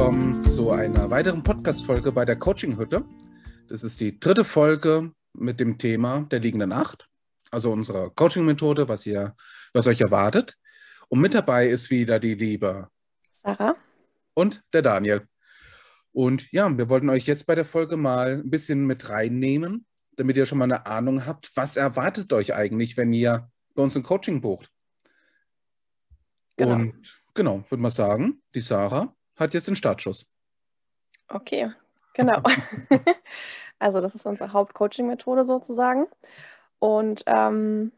willkommen 0.00 0.42
zu 0.42 0.70
einer 0.70 1.10
weiteren 1.10 1.42
Podcast-Folge 1.42 2.10
bei 2.10 2.24
der 2.24 2.36
Coaching-Hütte. 2.36 3.04
Das 3.68 3.84
ist 3.84 4.00
die 4.00 4.18
dritte 4.18 4.44
Folge 4.44 5.12
mit 5.34 5.60
dem 5.60 5.76
Thema 5.76 6.20
der 6.22 6.40
liegenden 6.40 6.72
Acht, 6.72 7.06
also 7.50 7.70
unserer 7.70 8.08
Coaching-Methode, 8.08 8.88
was, 8.88 9.04
was 9.74 9.86
euch 9.86 10.00
erwartet. 10.00 10.56
Und 11.10 11.20
mit 11.20 11.34
dabei 11.34 11.68
ist 11.68 11.90
wieder 11.90 12.18
die 12.18 12.32
liebe 12.32 12.88
Sarah 13.42 13.76
und 14.32 14.62
der 14.72 14.80
Daniel. 14.80 15.28
Und 16.12 16.50
ja, 16.50 16.78
wir 16.78 16.88
wollten 16.88 17.10
euch 17.10 17.26
jetzt 17.26 17.46
bei 17.46 17.54
der 17.54 17.66
Folge 17.66 17.98
mal 17.98 18.40
ein 18.42 18.48
bisschen 18.48 18.86
mit 18.86 19.10
reinnehmen, 19.10 19.84
damit 20.16 20.34
ihr 20.38 20.46
schon 20.46 20.56
mal 20.56 20.64
eine 20.64 20.86
Ahnung 20.86 21.26
habt, 21.26 21.54
was 21.56 21.76
erwartet 21.76 22.32
euch 22.32 22.54
eigentlich, 22.54 22.96
wenn 22.96 23.12
ihr 23.12 23.50
bei 23.74 23.82
uns 23.82 23.94
ein 23.96 24.02
Coaching 24.02 24.40
bucht. 24.40 24.70
Genau. 26.56 26.72
Und 26.72 27.22
genau, 27.34 27.64
würde 27.68 27.82
man 27.82 27.90
sagen, 27.90 28.40
die 28.54 28.62
Sarah 28.62 29.14
hat 29.40 29.54
jetzt 29.54 29.68
den 29.68 29.76
Startschuss. 29.76 30.26
Okay, 31.28 31.70
genau. 32.14 32.42
also 33.78 34.00
das 34.00 34.14
ist 34.14 34.26
unsere 34.26 34.52
Hauptcoaching-Methode 34.52 35.44
sozusagen. 35.44 36.06
Und 36.78 37.22
ähm, 37.26 37.92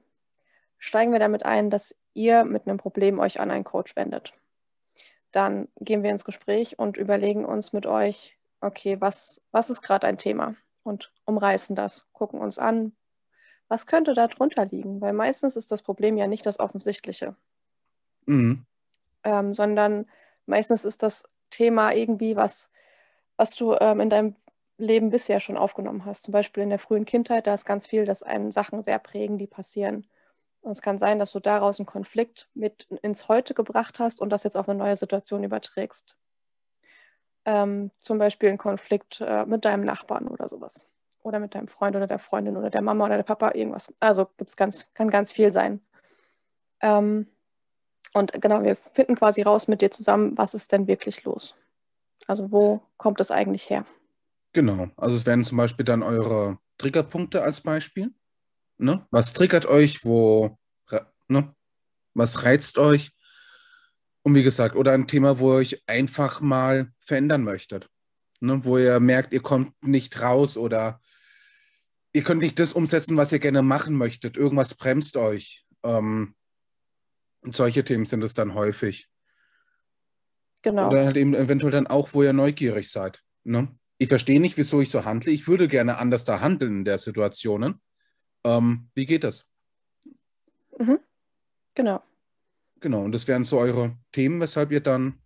steigen 0.78 1.12
wir 1.12 1.18
damit 1.18 1.44
ein, 1.44 1.70
dass 1.70 1.94
ihr 2.14 2.44
mit 2.44 2.66
einem 2.66 2.78
Problem 2.78 3.18
euch 3.18 3.40
an 3.40 3.50
einen 3.50 3.64
Coach 3.64 3.96
wendet. 3.96 4.32
Dann 5.30 5.68
gehen 5.80 6.02
wir 6.02 6.10
ins 6.10 6.24
Gespräch 6.24 6.78
und 6.78 6.96
überlegen 6.96 7.44
uns 7.44 7.72
mit 7.72 7.86
euch, 7.86 8.36
okay, 8.60 9.00
was, 9.00 9.40
was 9.50 9.70
ist 9.70 9.82
gerade 9.82 10.06
ein 10.06 10.18
Thema? 10.18 10.56
Und 10.82 11.12
umreißen 11.24 11.76
das, 11.76 12.06
gucken 12.12 12.40
uns 12.40 12.58
an, 12.58 12.92
was 13.68 13.86
könnte 13.86 14.12
da 14.12 14.26
drunter 14.26 14.66
liegen? 14.66 15.00
Weil 15.00 15.14
meistens 15.14 15.56
ist 15.56 15.72
das 15.72 15.82
Problem 15.82 16.18
ja 16.18 16.26
nicht 16.26 16.44
das 16.44 16.60
Offensichtliche, 16.60 17.34
mhm. 18.26 18.66
ähm, 19.24 19.54
sondern 19.54 20.06
meistens 20.44 20.84
ist 20.84 21.02
das 21.02 21.24
Thema 21.52 21.92
irgendwie 21.92 22.34
was, 22.34 22.70
was 23.36 23.54
du 23.54 23.74
ähm, 23.80 24.00
in 24.00 24.10
deinem 24.10 24.36
Leben 24.78 25.10
bisher 25.10 25.38
schon 25.38 25.56
aufgenommen 25.56 26.04
hast. 26.04 26.24
Zum 26.24 26.32
Beispiel 26.32 26.62
in 26.62 26.70
der 26.70 26.78
frühen 26.80 27.04
Kindheit, 27.04 27.46
da 27.46 27.54
ist 27.54 27.64
ganz 27.64 27.86
viel, 27.86 28.04
dass 28.04 28.22
einen 28.22 28.50
Sachen 28.52 28.82
sehr 28.82 28.98
prägen, 28.98 29.38
die 29.38 29.46
passieren. 29.46 30.06
Und 30.60 30.72
es 30.72 30.82
kann 30.82 30.98
sein, 30.98 31.18
dass 31.18 31.32
du 31.32 31.40
daraus 31.40 31.78
einen 31.78 31.86
Konflikt 31.86 32.48
mit 32.54 32.86
ins 33.02 33.28
Heute 33.28 33.54
gebracht 33.54 33.98
hast 33.98 34.20
und 34.20 34.30
das 34.30 34.44
jetzt 34.44 34.56
auf 34.56 34.68
eine 34.68 34.78
neue 34.78 34.96
Situation 34.96 35.44
überträgst. 35.44 36.16
Ähm, 37.44 37.90
zum 38.00 38.18
Beispiel 38.18 38.48
ein 38.48 38.58
Konflikt 38.58 39.20
äh, 39.20 39.44
mit 39.44 39.64
deinem 39.64 39.84
Nachbarn 39.84 40.28
oder 40.28 40.48
sowas. 40.48 40.84
Oder 41.22 41.38
mit 41.38 41.54
deinem 41.54 41.68
Freund 41.68 41.96
oder 41.96 42.06
der 42.06 42.18
Freundin 42.18 42.56
oder 42.56 42.70
der 42.70 42.82
Mama 42.82 43.06
oder 43.06 43.16
der 43.16 43.24
Papa, 43.24 43.52
irgendwas. 43.54 43.92
Also 44.00 44.28
gibt's 44.36 44.56
ganz, 44.56 44.86
kann 44.94 45.10
ganz 45.10 45.32
viel 45.32 45.52
sein. 45.52 45.80
Ähm, 46.80 47.28
und 48.12 48.32
genau, 48.40 48.62
wir 48.62 48.76
finden 48.76 49.16
quasi 49.16 49.42
raus 49.42 49.68
mit 49.68 49.80
dir 49.80 49.90
zusammen, 49.90 50.36
was 50.36 50.54
ist 50.54 50.72
denn 50.72 50.86
wirklich 50.86 51.24
los? 51.24 51.54
Also 52.26 52.50
wo 52.50 52.82
kommt 52.98 53.20
es 53.20 53.30
eigentlich 53.30 53.70
her? 53.70 53.84
Genau, 54.52 54.88
also 54.96 55.16
es 55.16 55.26
wären 55.26 55.44
zum 55.44 55.58
Beispiel 55.58 55.84
dann 55.84 56.02
eure 56.02 56.58
Triggerpunkte 56.78 57.42
als 57.42 57.62
Beispiel. 57.62 58.10
Ne? 58.78 59.06
Was 59.10 59.32
triggert 59.32 59.66
euch? 59.66 60.04
Wo, 60.04 60.58
ne? 61.28 61.54
Was 62.14 62.44
reizt 62.44 62.78
euch? 62.78 63.12
Und 64.22 64.34
wie 64.34 64.42
gesagt, 64.42 64.76
oder 64.76 64.92
ein 64.92 65.08
Thema, 65.08 65.38
wo 65.38 65.52
ihr 65.52 65.56
euch 65.56 65.82
einfach 65.86 66.40
mal 66.40 66.92
verändern 66.98 67.42
möchtet. 67.42 67.88
Ne? 68.40 68.64
Wo 68.64 68.76
ihr 68.76 69.00
merkt, 69.00 69.32
ihr 69.32 69.42
kommt 69.42 69.72
nicht 69.82 70.20
raus 70.20 70.56
oder 70.56 71.00
ihr 72.12 72.22
könnt 72.22 72.42
nicht 72.42 72.58
das 72.58 72.74
umsetzen, 72.74 73.16
was 73.16 73.32
ihr 73.32 73.38
gerne 73.38 73.62
machen 73.62 73.94
möchtet. 73.94 74.36
Irgendwas 74.36 74.74
bremst 74.74 75.16
euch. 75.16 75.64
Ähm, 75.82 76.34
und 77.42 77.54
solche 77.56 77.84
Themen 77.84 78.06
sind 78.06 78.22
es 78.22 78.34
dann 78.34 78.54
häufig. 78.54 79.08
Genau. 80.62 80.90
Oder 80.90 81.04
halt 81.06 81.16
eben 81.16 81.34
eventuell 81.34 81.72
dann 81.72 81.88
auch, 81.88 82.14
wo 82.14 82.22
ihr 82.22 82.32
neugierig 82.32 82.90
seid. 82.90 83.22
Ne? 83.44 83.68
Ich 83.98 84.08
verstehe 84.08 84.40
nicht, 84.40 84.56
wieso 84.56 84.80
ich 84.80 84.90
so 84.90 85.04
handle. 85.04 85.32
Ich 85.32 85.48
würde 85.48 85.68
gerne 85.68 85.98
anders 85.98 86.24
da 86.24 86.40
handeln 86.40 86.78
in 86.78 86.84
der 86.84 86.98
Situationen. 86.98 87.80
Ähm, 88.44 88.88
wie 88.94 89.06
geht 89.06 89.24
das? 89.24 89.50
Mhm. 90.78 90.98
Genau. 91.74 92.02
Genau, 92.80 93.04
und 93.04 93.12
das 93.12 93.28
wären 93.28 93.44
so 93.44 93.58
eure 93.58 93.96
Themen, 94.10 94.40
weshalb 94.40 94.72
ihr 94.72 94.80
dann, 94.80 95.20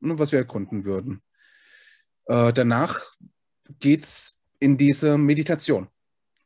ne, 0.00 0.18
was 0.18 0.32
wir 0.32 0.40
erkunden 0.40 0.84
würden. 0.84 1.22
Äh, 2.26 2.52
danach 2.52 3.00
geht 3.78 4.04
es 4.04 4.42
in 4.58 4.76
diese 4.76 5.16
Meditation. 5.18 5.88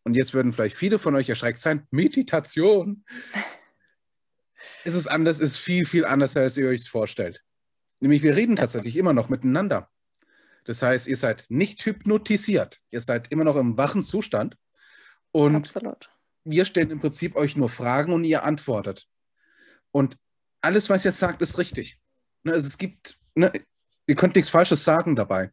Und 0.02 0.16
jetzt 0.16 0.34
würden 0.34 0.52
vielleicht 0.52 0.76
viele 0.76 0.98
von 0.98 1.14
euch 1.14 1.28
erschreckt 1.28 1.60
sein. 1.60 1.86
Meditation. 1.90 3.04
es 4.84 4.94
ist 4.94 5.06
anders, 5.06 5.38
es 5.38 5.52
ist 5.52 5.58
viel, 5.58 5.86
viel 5.86 6.04
anders, 6.04 6.36
als 6.36 6.56
ihr 6.56 6.68
euch 6.68 6.82
es 6.82 6.88
vorstellt. 6.88 7.42
Nämlich, 8.00 8.22
wir 8.22 8.36
reden 8.36 8.56
tatsächlich 8.56 8.96
immer 8.96 9.12
noch 9.12 9.28
miteinander. 9.28 9.90
Das 10.64 10.82
heißt, 10.82 11.08
ihr 11.08 11.16
seid 11.16 11.46
nicht 11.48 11.84
hypnotisiert. 11.84 12.80
Ihr 12.90 13.00
seid 13.00 13.30
immer 13.30 13.44
noch 13.44 13.56
im 13.56 13.76
wachen 13.76 14.02
Zustand. 14.02 14.56
Und 15.32 15.56
Absolut. 15.56 16.10
wir 16.44 16.64
stellen 16.64 16.90
im 16.90 17.00
Prinzip 17.00 17.36
euch 17.36 17.56
nur 17.56 17.70
Fragen 17.70 18.12
und 18.12 18.24
ihr 18.24 18.44
antwortet. 18.44 19.08
Und 19.90 20.16
alles, 20.60 20.90
was 20.90 21.04
ihr 21.04 21.12
sagt, 21.12 21.42
ist 21.42 21.58
richtig. 21.58 21.98
Ne, 22.42 22.52
also 22.52 22.66
es 22.66 22.78
gibt, 22.78 23.18
ne, 23.34 23.52
ihr 24.06 24.16
könnt 24.16 24.36
nichts 24.36 24.50
Falsches 24.50 24.84
sagen 24.84 25.16
dabei. 25.16 25.50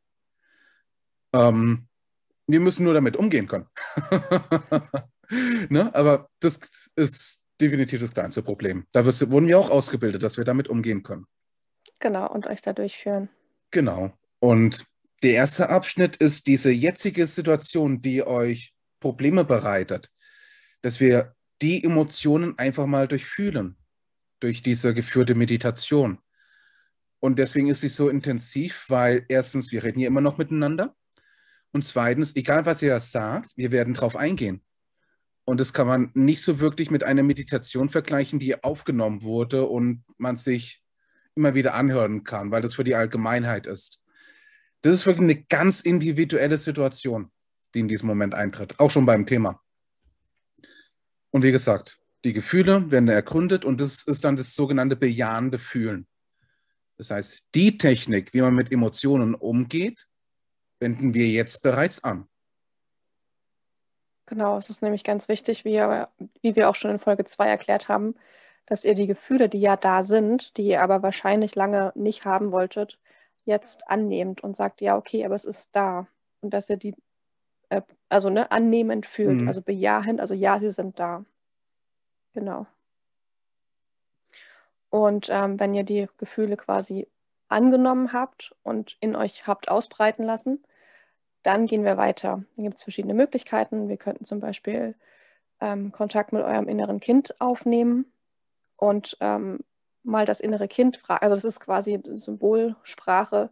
Ähm, 1.33 1.87
wir 2.47 2.59
müssen 2.59 2.83
nur 2.83 2.93
damit 2.93 3.15
umgehen 3.15 3.47
können. 3.47 3.67
ne? 5.69 5.93
Aber 5.93 6.29
das 6.39 6.59
ist 6.95 7.40
definitiv 7.61 8.01
das 8.01 8.13
kleinste 8.13 8.41
Problem. 8.41 8.85
Da 8.91 9.05
wurden 9.05 9.47
wir 9.47 9.59
auch 9.59 9.69
ausgebildet, 9.69 10.23
dass 10.23 10.37
wir 10.37 10.45
damit 10.45 10.67
umgehen 10.67 11.03
können. 11.03 11.25
Genau, 11.99 12.31
und 12.31 12.47
euch 12.47 12.61
da 12.61 12.73
durchführen. 12.73 13.29
Genau. 13.69 14.11
Und 14.39 14.85
der 15.23 15.33
erste 15.33 15.69
Abschnitt 15.69 16.17
ist 16.17 16.47
diese 16.47 16.71
jetzige 16.71 17.27
Situation, 17.27 18.01
die 18.01 18.25
euch 18.25 18.73
Probleme 18.99 19.45
bereitet, 19.45 20.09
dass 20.81 20.99
wir 20.99 21.35
die 21.61 21.83
Emotionen 21.83 22.57
einfach 22.57 22.87
mal 22.87 23.07
durchfühlen, 23.07 23.77
durch 24.39 24.63
diese 24.63 24.93
geführte 24.93 25.35
Meditation. 25.35 26.17
Und 27.19 27.37
deswegen 27.37 27.67
ist 27.67 27.81
sie 27.81 27.89
so 27.89 28.09
intensiv, 28.09 28.85
weil 28.87 29.25
erstens, 29.29 29.71
wir 29.71 29.83
reden 29.83 29.99
hier 29.99 30.07
immer 30.07 30.21
noch 30.21 30.39
miteinander. 30.39 30.95
Und 31.71 31.85
zweitens, 31.85 32.35
egal 32.35 32.65
was 32.65 32.81
ihr 32.81 32.99
sagt, 32.99 33.51
wir 33.55 33.71
werden 33.71 33.93
darauf 33.93 34.15
eingehen. 34.15 34.63
Und 35.45 35.59
das 35.59 35.73
kann 35.73 35.87
man 35.87 36.11
nicht 36.13 36.41
so 36.41 36.59
wirklich 36.59 36.91
mit 36.91 37.03
einer 37.03 37.23
Meditation 37.23 37.89
vergleichen, 37.89 38.39
die 38.39 38.63
aufgenommen 38.63 39.23
wurde 39.23 39.65
und 39.65 40.03
man 40.17 40.35
sich 40.35 40.83
immer 41.35 41.55
wieder 41.55 41.73
anhören 41.73 42.23
kann, 42.23 42.51
weil 42.51 42.61
das 42.61 42.75
für 42.75 42.83
die 42.83 42.95
Allgemeinheit 42.95 43.67
ist. 43.67 44.01
Das 44.81 44.93
ist 44.93 45.05
wirklich 45.05 45.23
eine 45.23 45.43
ganz 45.43 45.81
individuelle 45.81 46.57
Situation 46.57 47.31
die 47.73 47.79
in 47.79 47.87
diesem 47.87 48.07
Moment 48.07 48.35
eintritt, 48.35 48.79
auch 48.79 48.91
schon 48.91 49.05
beim 49.05 49.25
Thema. 49.25 49.61
Und 51.31 51.43
wie 51.43 51.51
gesagt, 51.51 51.99
die 52.23 52.33
Gefühle 52.33 52.91
werden 52.91 53.07
ergründet 53.07 53.65
und 53.65 53.81
das 53.81 54.03
ist 54.03 54.23
dann 54.23 54.35
das 54.35 54.53
sogenannte 54.53 54.95
bejahende 54.95 55.57
Fühlen. 55.57 56.07
Das 56.97 57.09
heißt, 57.09 57.43
die 57.55 57.77
Technik, 57.77 58.33
wie 58.33 58.41
man 58.41 58.53
mit 58.53 58.71
Emotionen 58.71 59.33
umgeht, 59.33 60.07
wenden 60.79 61.13
wir 61.13 61.27
jetzt 61.29 61.63
bereits 61.63 62.03
an. 62.03 62.27
Genau, 64.31 64.57
es 64.57 64.69
ist 64.69 64.81
nämlich 64.81 65.03
ganz 65.03 65.27
wichtig, 65.27 65.65
wie, 65.65 65.77
wie 66.41 66.55
wir 66.55 66.69
auch 66.69 66.75
schon 66.75 66.89
in 66.89 66.99
Folge 66.99 67.25
2 67.25 67.49
erklärt 67.49 67.89
haben, 67.89 68.15
dass 68.65 68.85
ihr 68.85 68.95
die 68.95 69.05
Gefühle, 69.05 69.49
die 69.49 69.59
ja 69.59 69.75
da 69.75 70.03
sind, 70.03 70.55
die 70.55 70.67
ihr 70.67 70.81
aber 70.81 71.03
wahrscheinlich 71.03 71.53
lange 71.55 71.91
nicht 71.95 72.23
haben 72.23 72.53
wolltet, 72.53 72.97
jetzt 73.43 73.89
annehmt 73.89 74.41
und 74.41 74.55
sagt, 74.55 74.79
ja, 74.79 74.95
okay, 74.95 75.25
aber 75.25 75.35
es 75.35 75.43
ist 75.43 75.75
da. 75.75 76.07
Und 76.39 76.53
dass 76.53 76.69
ihr 76.69 76.77
die 76.77 76.95
äh, 77.67 77.81
also 78.07 78.29
ne, 78.29 78.49
annehmend 78.53 79.05
fühlt, 79.05 79.41
mhm. 79.41 79.49
also 79.49 79.61
bejahend, 79.61 80.21
also 80.21 80.33
ja, 80.33 80.61
sie 80.61 80.71
sind 80.71 80.97
da. 80.97 81.25
Genau. 82.33 82.67
Und 84.89 85.27
ähm, 85.29 85.59
wenn 85.59 85.73
ihr 85.73 85.83
die 85.83 86.07
Gefühle 86.17 86.55
quasi 86.55 87.05
angenommen 87.49 88.13
habt 88.13 88.55
und 88.63 88.95
in 89.01 89.13
euch 89.17 89.45
habt 89.45 89.67
ausbreiten 89.67 90.23
lassen, 90.23 90.63
dann 91.43 91.65
gehen 91.65 91.83
wir 91.83 91.97
weiter. 91.97 92.43
Dann 92.55 92.65
gibt 92.65 92.77
es 92.77 92.83
verschiedene 92.83 93.13
Möglichkeiten. 93.13 93.89
Wir 93.89 93.97
könnten 93.97 94.25
zum 94.25 94.39
Beispiel 94.39 94.95
ähm, 95.59 95.91
Kontakt 95.91 96.33
mit 96.33 96.43
eurem 96.43 96.67
inneren 96.67 96.99
Kind 96.99 97.39
aufnehmen 97.39 98.05
und 98.77 99.17
ähm, 99.19 99.59
mal 100.03 100.25
das 100.25 100.39
innere 100.39 100.67
Kind 100.67 100.97
fragen. 100.97 101.23
Also 101.23 101.35
das 101.35 101.45
ist 101.45 101.59
quasi 101.59 102.01
Symbolsprache, 102.03 103.49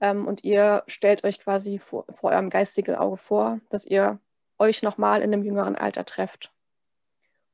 ähm, 0.00 0.26
und 0.26 0.44
ihr 0.44 0.82
stellt 0.86 1.24
euch 1.24 1.40
quasi 1.40 1.78
vor, 1.78 2.04
vor 2.20 2.30
eurem 2.30 2.50
geistigen 2.50 2.94
Auge 2.94 3.16
vor, 3.16 3.60
dass 3.70 3.86
ihr 3.86 4.18
euch 4.58 4.82
nochmal 4.82 5.22
in 5.22 5.32
einem 5.32 5.42
jüngeren 5.42 5.76
Alter 5.76 6.04
trefft. 6.04 6.52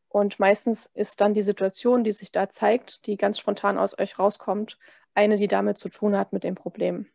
Und 0.09 0.41
meistens 0.41 0.87
ist 0.95 1.21
dann 1.21 1.35
die 1.35 1.43
Situation, 1.43 2.03
die 2.03 2.13
sich 2.13 2.33
da 2.33 2.49
zeigt, 2.49 3.07
die 3.07 3.17
ganz 3.17 3.39
spontan 3.39 3.79
aus 3.79 3.97
euch 3.99 4.19
rauskommt, 4.19 4.79
eine, 5.15 5.37
die 5.37 5.49
damit 5.49 5.79
zu 5.79 5.89
tun 5.89 6.17
hat 6.17 6.33
mit 6.33 6.43
dem 6.43 6.57
Problem. 6.57 7.07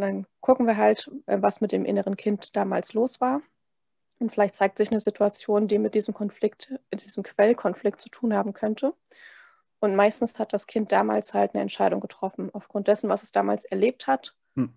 Und 0.00 0.06
dann 0.06 0.26
gucken 0.40 0.66
wir 0.66 0.78
halt, 0.78 1.10
äh, 1.26 1.42
was 1.42 1.60
mit 1.60 1.72
dem 1.72 1.84
inneren 1.84 2.16
Kind 2.16 2.56
damals 2.56 2.94
los 2.94 3.20
war. 3.20 3.42
Und 4.18 4.32
vielleicht 4.32 4.54
zeigt 4.54 4.78
sich 4.78 4.90
eine 4.90 5.00
Situation, 5.00 5.68
die 5.68 5.78
mit 5.78 5.94
diesem 5.94 6.14
Konflikt, 6.14 6.72
mit 6.90 7.04
diesem 7.04 7.22
Quellkonflikt 7.22 8.00
zu 8.00 8.08
tun 8.08 8.32
haben 8.32 8.54
könnte. 8.54 8.94
Und 9.78 9.96
meistens 9.96 10.38
hat 10.38 10.54
das 10.54 10.66
Kind 10.66 10.90
damals 10.90 11.34
halt 11.34 11.52
eine 11.52 11.60
Entscheidung 11.60 12.00
getroffen, 12.00 12.48
aufgrund 12.54 12.88
dessen, 12.88 13.10
was 13.10 13.22
es 13.22 13.30
damals 13.30 13.66
erlebt 13.66 14.06
hat, 14.06 14.34
hm. 14.54 14.72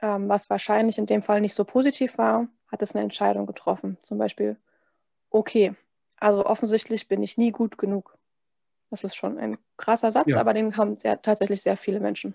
ähm, 0.00 0.28
was 0.28 0.50
wahrscheinlich 0.50 0.98
in 0.98 1.06
dem 1.06 1.22
Fall 1.22 1.40
nicht 1.40 1.54
so 1.54 1.64
positiv 1.64 2.18
war, 2.18 2.48
hat 2.66 2.82
es 2.82 2.96
eine 2.96 3.04
Entscheidung 3.04 3.46
getroffen. 3.46 3.96
Zum 4.02 4.18
Beispiel, 4.18 4.56
okay, 5.30 5.76
also 6.16 6.46
offensichtlich 6.46 7.06
bin 7.06 7.22
ich 7.22 7.38
nie 7.38 7.52
gut 7.52 7.78
genug. 7.78 8.18
Das 8.90 9.04
ist 9.04 9.14
schon 9.14 9.38
ein 9.38 9.56
krasser 9.76 10.10
Satz, 10.10 10.30
ja. 10.30 10.40
aber 10.40 10.52
den 10.52 10.76
haben 10.76 10.98
sehr, 10.98 11.22
tatsächlich 11.22 11.62
sehr 11.62 11.76
viele 11.76 12.00
Menschen. 12.00 12.34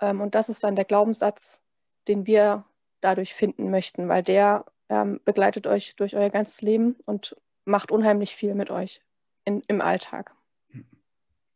Ähm, 0.00 0.20
und 0.20 0.34
das 0.34 0.48
ist 0.48 0.64
dann 0.64 0.76
der 0.76 0.84
Glaubenssatz, 0.84 1.60
den 2.08 2.26
wir 2.26 2.64
dadurch 3.00 3.34
finden 3.34 3.70
möchten, 3.70 4.08
weil 4.08 4.22
der 4.22 4.64
ähm, 4.88 5.20
begleitet 5.24 5.66
euch 5.66 5.96
durch 5.96 6.16
euer 6.16 6.30
ganzes 6.30 6.62
Leben 6.62 6.96
und 7.04 7.36
macht 7.64 7.90
unheimlich 7.90 8.34
viel 8.34 8.54
mit 8.54 8.70
euch 8.70 9.02
in, 9.44 9.62
im 9.68 9.80
Alltag. 9.80 10.34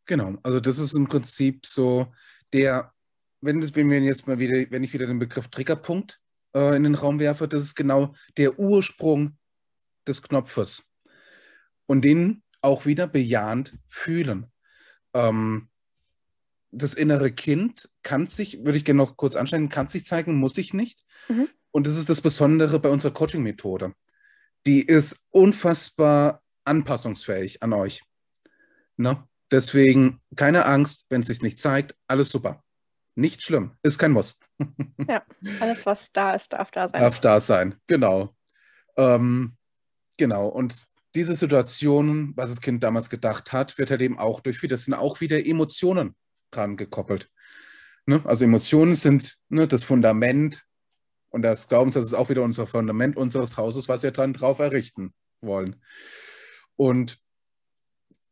Genau, 0.05 0.35
also 0.43 0.59
das 0.59 0.79
ist 0.79 0.93
im 0.93 1.07
Prinzip 1.07 1.65
so 1.65 2.07
der, 2.51 2.93
wenn, 3.41 3.61
das, 3.61 3.75
wenn 3.75 3.89
wir 3.89 3.99
jetzt 3.99 4.27
mal 4.27 4.39
wieder, 4.39 4.69
wenn 4.71 4.83
ich 4.83 4.93
wieder 4.93 5.05
den 5.05 5.19
Begriff 5.19 5.49
Triggerpunkt 5.49 6.19
äh, 6.55 6.75
in 6.75 6.83
den 6.83 6.95
Raum 6.95 7.19
werfe, 7.19 7.47
das 7.47 7.61
ist 7.61 7.75
genau 7.75 8.13
der 8.37 8.57
Ursprung 8.57 9.37
des 10.07 10.21
Knopfes. 10.23 10.83
Und 11.85 12.03
den 12.03 12.43
auch 12.61 12.85
wieder 12.85 13.07
bejahend 13.07 13.77
fühlen. 13.87 14.51
Ähm, 15.13 15.69
das 16.71 16.93
innere 16.93 17.31
Kind 17.31 17.89
kann 18.03 18.27
sich, 18.27 18.59
würde 18.65 18.77
ich 18.77 18.85
gerne 18.85 18.97
noch 18.97 19.17
kurz 19.17 19.35
anstellen, 19.35 19.69
kann 19.69 19.87
sich 19.87 20.05
zeigen, 20.05 20.35
muss 20.35 20.53
sich 20.53 20.73
nicht. 20.73 21.03
Mhm. 21.27 21.49
Und 21.71 21.87
das 21.87 21.95
ist 21.95 22.09
das 22.09 22.21
Besondere 22.21 22.79
bei 22.79 22.89
unserer 22.89 23.13
Coaching-Methode. 23.13 23.93
Die 24.65 24.81
ist 24.81 25.25
unfassbar 25.29 26.41
anpassungsfähig 26.65 27.63
an 27.63 27.73
euch. 27.73 28.03
Ne? 28.97 29.23
Deswegen 29.51 30.21
keine 30.35 30.65
Angst, 30.65 31.05
wenn 31.09 31.21
es 31.21 31.27
sich 31.27 31.41
nicht 31.41 31.59
zeigt, 31.59 31.95
alles 32.07 32.29
super. 32.29 32.63
Nicht 33.15 33.41
schlimm, 33.41 33.75
ist 33.81 33.97
kein 33.97 34.11
Muss. 34.11 34.37
ja, 35.07 35.23
alles, 35.59 35.85
was 35.85 36.11
da 36.13 36.33
ist, 36.33 36.53
darf 36.53 36.71
da 36.71 36.87
sein. 36.87 37.01
Darf 37.01 37.19
da 37.19 37.39
sein, 37.39 37.75
genau. 37.87 38.35
Ähm, 38.95 39.55
genau, 40.17 40.47
und 40.47 40.85
diese 41.15 41.35
Situation, 41.35 42.33
was 42.35 42.51
das 42.51 42.61
Kind 42.61 42.83
damals 42.83 43.09
gedacht 43.09 43.51
hat, 43.51 43.77
wird 43.77 43.89
halt 43.89 44.01
eben 44.01 44.19
auch 44.19 44.41
durch 44.41 44.61
Das 44.61 44.85
sind 44.85 44.93
auch 44.93 45.21
wieder 45.21 45.43
Emotionen 45.43 46.15
dran 46.51 46.77
gekoppelt. 46.77 47.29
Ne? 48.05 48.21
Also 48.25 48.45
Emotionen 48.45 48.95
sind 48.95 49.37
ne, 49.49 49.67
das 49.67 49.83
Fundament 49.83 50.65
und 51.29 51.43
das 51.43 51.67
Glaubenssatz 51.67 52.05
ist 52.05 52.13
auch 52.13 52.29
wieder 52.29 52.41
unser 52.41 52.67
Fundament 52.67 53.17
unseres 53.17 53.57
Hauses, 53.57 53.87
was 53.87 54.03
wir 54.03 54.11
dran 54.11 54.33
drauf 54.33 54.59
errichten 54.59 55.13
wollen. 55.41 55.81
Und 56.75 57.19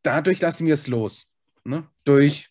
dadurch 0.02 0.40
lassen 0.42 0.66
wir 0.66 0.74
es 0.74 0.88
los. 0.88 1.32
Ne? 1.64 1.88
Durch 2.06 2.50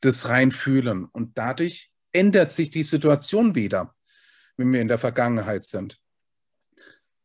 das 0.00 0.28
Reinfühlen. 0.28 1.06
Und 1.06 1.36
dadurch 1.38 1.90
ändert 2.12 2.50
sich 2.50 2.70
die 2.70 2.82
Situation 2.82 3.54
wieder, 3.54 3.94
wenn 4.56 4.72
wir 4.72 4.80
in 4.80 4.88
der 4.88 4.98
Vergangenheit 4.98 5.64
sind. 5.64 6.00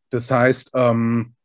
Das 0.10 0.32
heißt, 0.32 0.72
ähm, 0.76 1.36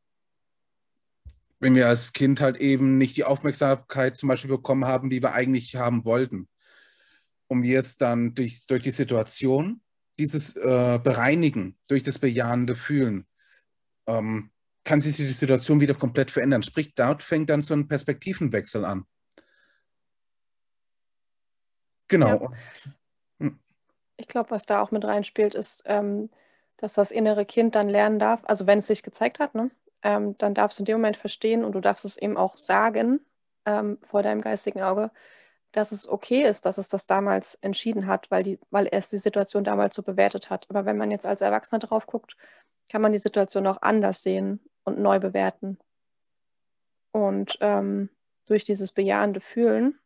wenn 1.61 1.75
wir 1.75 1.89
als 1.89 2.13
Kind 2.13 2.41
halt 2.41 2.57
eben 2.57 2.99
nicht 2.99 3.17
die 3.17 3.25
Aufmerksamkeit 3.25 4.17
zum 4.17 4.29
Beispiel 4.29 4.51
bekommen 4.51 4.85
haben, 4.85 5.11
die 5.11 5.23
wir 5.23 5.33
eigentlich 5.33 5.77
haben 5.77 6.05
wollten. 6.05 6.49
Und 7.49 7.63
wir 7.63 7.81
es 7.81 7.97
dann 7.97 8.35
durch, 8.35 8.67
durch 8.67 8.83
die 8.83 8.91
Situation, 8.91 9.81
dieses 10.19 10.57
äh, 10.57 11.01
Bereinigen, 11.03 11.79
durch 11.89 12.03
das 12.03 12.19
bejahende 12.19 12.77
Fühlen, 12.77 13.27
ähm, 14.07 14.51
kann 14.85 15.01
sich 15.01 15.17
die 15.17 15.27
Situation 15.27 15.81
wieder 15.81 15.95
komplett 15.95 16.31
verändern. 16.31 16.63
Sprich, 16.63 16.95
dort 16.95 17.23
fängt 17.23 17.51
dann 17.51 17.63
so 17.63 17.75
ein 17.75 17.89
Perspektivenwechsel 17.89 18.85
an. 18.85 19.05
Genau. 22.09 22.29
Ja. 22.29 22.53
Hm. 23.41 23.59
Ich 24.17 24.29
glaube, 24.29 24.51
was 24.51 24.67
da 24.67 24.81
auch 24.81 24.91
mit 24.91 25.05
reinspielt, 25.05 25.55
ist, 25.55 25.83
ähm, 25.85 26.31
dass 26.79 26.95
das 26.95 27.11
innere 27.11 27.45
Kind 27.45 27.75
dann 27.75 27.89
lernen 27.89 28.19
darf, 28.19 28.41
also 28.45 28.67
wenn 28.67 28.79
es 28.79 28.87
sich 28.87 29.03
gezeigt 29.03 29.41
hat, 29.41 29.55
ne, 29.55 29.71
ähm, 30.03 30.37
dann 30.39 30.55
darfst 30.55 30.79
du 30.79 30.83
in 30.83 30.87
dem 30.87 30.99
Moment 30.99 31.17
verstehen 31.17 31.65
und 31.65 31.73
du 31.73 31.81
darfst 31.81 32.05
es 32.05 32.17
eben 32.17 32.37
auch 32.37 32.57
sagen 32.57 33.21
ähm, 33.67 33.99
vor 34.03 34.23
deinem 34.23 34.41
geistigen 34.41 34.83
Auge, 34.83 35.11
dass 35.73 35.93
es 35.93 36.09
okay 36.09 36.45
ist, 36.45 36.65
dass 36.65 36.79
es 36.79 36.89
das 36.89 37.07
damals 37.07 37.57
entschieden 37.57 38.07
hat, 38.07 38.31
weil, 38.31 38.43
die, 38.43 38.59
weil 38.71 38.89
es 38.91 39.11
die 39.11 39.19
Situation 39.19 39.65
damals 39.65 39.95
so 39.95 40.03
bewertet 40.03 40.51
hat. 40.51 40.67
Aber 40.71 40.87
wenn 40.87 40.97
man 40.97 41.11
jetzt 41.11 41.27
als 41.27 41.41
Erwachsener 41.41 41.79
drauf 41.79 42.07
guckt, 42.07 42.37
kann 42.89 43.03
man 43.03 43.13
die 43.13 43.19
Situation 43.19 43.67
auch 43.67 43.83
anders 43.83 44.23
sehen 44.23 44.61
und 44.85 44.99
neu 44.99 45.19
bewerten. 45.19 45.79
Und 47.13 47.59
ähm, 47.61 48.09
durch 48.47 48.65
dieses 48.65 48.93
bejahende 48.93 49.41
Fühlen 49.41 49.99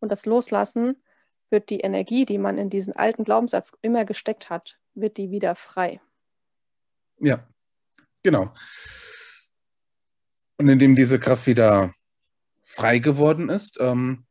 und 0.00 0.10
das 0.10 0.26
Loslassen 0.26 1.02
wird 1.48 1.70
die 1.70 1.80
Energie, 1.80 2.26
die 2.26 2.38
man 2.38 2.58
in 2.58 2.70
diesen 2.70 2.94
alten 2.94 3.24
Glaubenssatz 3.24 3.72
immer 3.80 4.04
gesteckt 4.04 4.50
hat, 4.50 4.78
wird 4.94 5.16
die 5.16 5.30
wieder 5.30 5.54
frei. 5.54 6.00
Ja, 7.18 7.46
genau. 8.22 8.52
Und 10.58 10.68
indem 10.68 10.96
diese 10.96 11.18
Kraft 11.18 11.46
wieder 11.46 11.94
frei 12.62 12.98
geworden 12.98 13.48
ist, 13.48 13.78
ähm, 13.80 14.26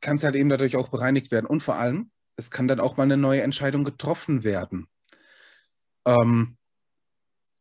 kann 0.00 0.16
es 0.16 0.24
halt 0.24 0.34
eben 0.34 0.48
dadurch 0.48 0.76
auch 0.76 0.88
bereinigt 0.88 1.30
werden. 1.30 1.46
Und 1.46 1.62
vor 1.62 1.76
allem, 1.76 2.10
es 2.36 2.50
kann 2.50 2.68
dann 2.68 2.80
auch 2.80 2.96
mal 2.96 3.04
eine 3.04 3.16
neue 3.16 3.42
Entscheidung 3.42 3.84
getroffen 3.84 4.44
werden. 4.44 4.88
Ähm, 6.06 6.56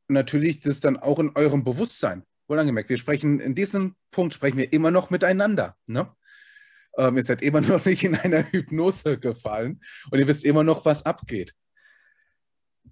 natürlich 0.08 0.60
das 0.60 0.80
dann 0.80 0.98
auch 0.98 1.20
in 1.20 1.36
eurem 1.36 1.64
Bewusstsein. 1.64 2.24
Wohlangemerkt, 2.48 2.90
wir 2.90 2.98
sprechen 2.98 3.40
in 3.40 3.56
diesem 3.56 3.96
Punkt 4.12 4.34
sprechen 4.34 4.58
wir 4.58 4.72
immer 4.72 4.92
noch 4.92 5.10
miteinander. 5.10 5.76
Ne? 5.88 6.14
Ähm, 6.98 7.18
ihr 7.18 7.24
seid 7.24 7.42
immer 7.42 7.62
noch 7.62 7.86
nicht 7.86 8.04
in 8.04 8.16
einer 8.16 8.44
Hypnose 8.52 9.18
gefallen 9.20 9.82
und 10.12 10.20
ihr 10.20 10.28
wisst 10.28 10.46
immer 10.46 10.64
noch, 10.64 10.86
was 10.86 11.06
abgeht. 11.06 11.54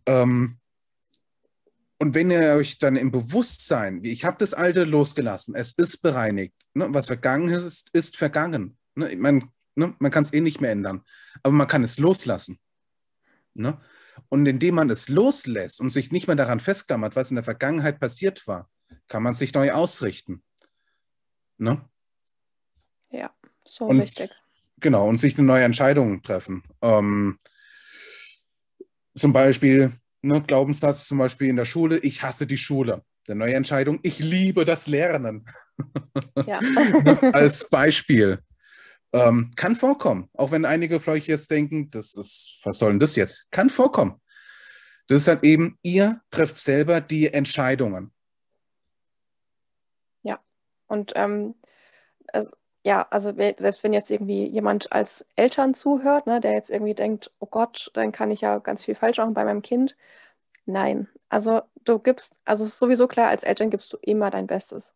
Ähm, 0.05 0.59
und 2.03 2.15
wenn 2.15 2.31
ihr 2.31 2.55
euch 2.55 2.79
dann 2.79 2.97
im 2.97 3.11
Bewusstsein, 3.11 4.03
wie 4.03 4.11
ich 4.11 4.25
habe 4.25 4.35
das 4.37 4.53
Alte 4.53 4.83
losgelassen, 4.83 5.55
es 5.55 5.71
ist 5.71 6.01
bereinigt, 6.01 6.53
ne? 6.73 6.87
was 6.89 7.05
vergangen 7.07 7.47
ist, 7.47 7.89
ist 7.93 8.17
vergangen. 8.17 8.77
Ne? 8.93 9.15
Man, 9.15 9.49
ne? 9.75 9.95
man 9.99 10.11
kann 10.11 10.25
es 10.25 10.33
eh 10.33 10.41
nicht 10.41 10.59
mehr 10.59 10.71
ändern, 10.71 11.05
aber 11.43 11.53
man 11.53 11.65
kann 11.65 11.81
es 11.81 11.99
loslassen. 11.99 12.59
Ne? 13.53 13.79
Und 14.27 14.45
indem 14.45 14.75
man 14.75 14.89
es 14.89 15.07
loslässt 15.07 15.79
und 15.79 15.91
sich 15.91 16.11
nicht 16.11 16.27
mehr 16.27 16.35
daran 16.35 16.59
festklammert, 16.59 17.15
was 17.15 17.31
in 17.31 17.35
der 17.35 17.45
Vergangenheit 17.45 18.01
passiert 18.01 18.45
war, 18.47 18.69
kann 19.07 19.23
man 19.23 19.33
sich 19.33 19.53
neu 19.53 19.71
ausrichten. 19.71 20.43
Ne? 21.57 21.87
Ja, 23.11 23.33
so 23.63 23.85
und, 23.85 23.99
richtig. 23.99 24.29
Genau, 24.81 25.07
und 25.07 25.19
sich 25.19 25.37
eine 25.37 25.47
neue 25.47 25.63
Entscheidung 25.63 26.21
treffen. 26.21 26.63
Ähm, 26.81 27.39
zum 29.15 29.31
Beispiel, 29.31 29.93
ne, 30.23 30.41
Glaubenssatz 30.41 31.05
zum 31.05 31.19
Beispiel 31.19 31.49
in 31.49 31.55
der 31.55 31.65
Schule, 31.65 31.99
ich 31.99 32.23
hasse 32.23 32.47
die 32.47 32.57
Schule. 32.57 33.03
Der 33.27 33.35
neue 33.35 33.53
Entscheidung, 33.53 33.99
ich 34.03 34.19
liebe 34.19 34.65
das 34.65 34.87
Lernen. 34.87 35.45
Ja. 36.45 36.59
Als 37.31 37.67
Beispiel. 37.71 38.39
Ähm, 39.11 39.51
kann 39.55 39.75
vorkommen, 39.75 40.29
auch 40.33 40.51
wenn 40.51 40.65
einige 40.65 40.99
vielleicht 40.99 41.27
jetzt 41.27 41.49
denken, 41.49 41.89
das 41.89 42.15
ist, 42.15 42.59
was 42.63 42.77
soll 42.77 42.91
denn 42.91 42.99
das 42.99 43.15
jetzt? 43.15 43.47
Kann 43.49 43.71
vorkommen. 43.71 44.21
Das 45.07 45.23
ist 45.23 45.27
halt 45.27 45.43
eben, 45.43 45.77
ihr 45.81 46.21
trefft 46.29 46.57
selber 46.57 47.01
die 47.01 47.33
Entscheidungen. 47.33 48.11
Ja, 50.21 50.39
und 50.87 51.13
ähm, 51.15 51.55
also, 52.27 52.51
ja, 52.83 53.07
also 53.11 53.33
selbst 53.33 53.83
wenn 53.83 53.93
jetzt 53.93 54.11
irgendwie 54.11 54.45
jemand 54.45 54.91
als 54.91 55.25
Eltern 55.35 55.73
zuhört, 55.73 56.27
ne, 56.27 56.41
der 56.41 56.53
jetzt 56.53 56.69
irgendwie 56.69 56.93
denkt, 56.93 57.31
oh 57.39 57.45
Gott, 57.45 57.89
dann 57.93 58.11
kann 58.11 58.29
ich 58.31 58.41
ja 58.41 58.59
ganz 58.59 58.83
viel 58.83 58.95
falsch 58.95 59.17
machen 59.17 59.33
bei 59.33 59.45
meinem 59.45 59.61
Kind. 59.61 59.95
Nein, 60.65 61.07
also 61.29 61.61
du 61.85 61.99
gibst, 61.99 62.39
also 62.45 62.63
es 62.63 62.71
ist 62.71 62.79
sowieso 62.79 63.07
klar, 63.07 63.29
als 63.29 63.43
Eltern 63.43 63.69
gibst 63.69 63.91
du 63.93 63.97
immer 64.01 64.29
dein 64.31 64.47
Bestes. 64.47 64.93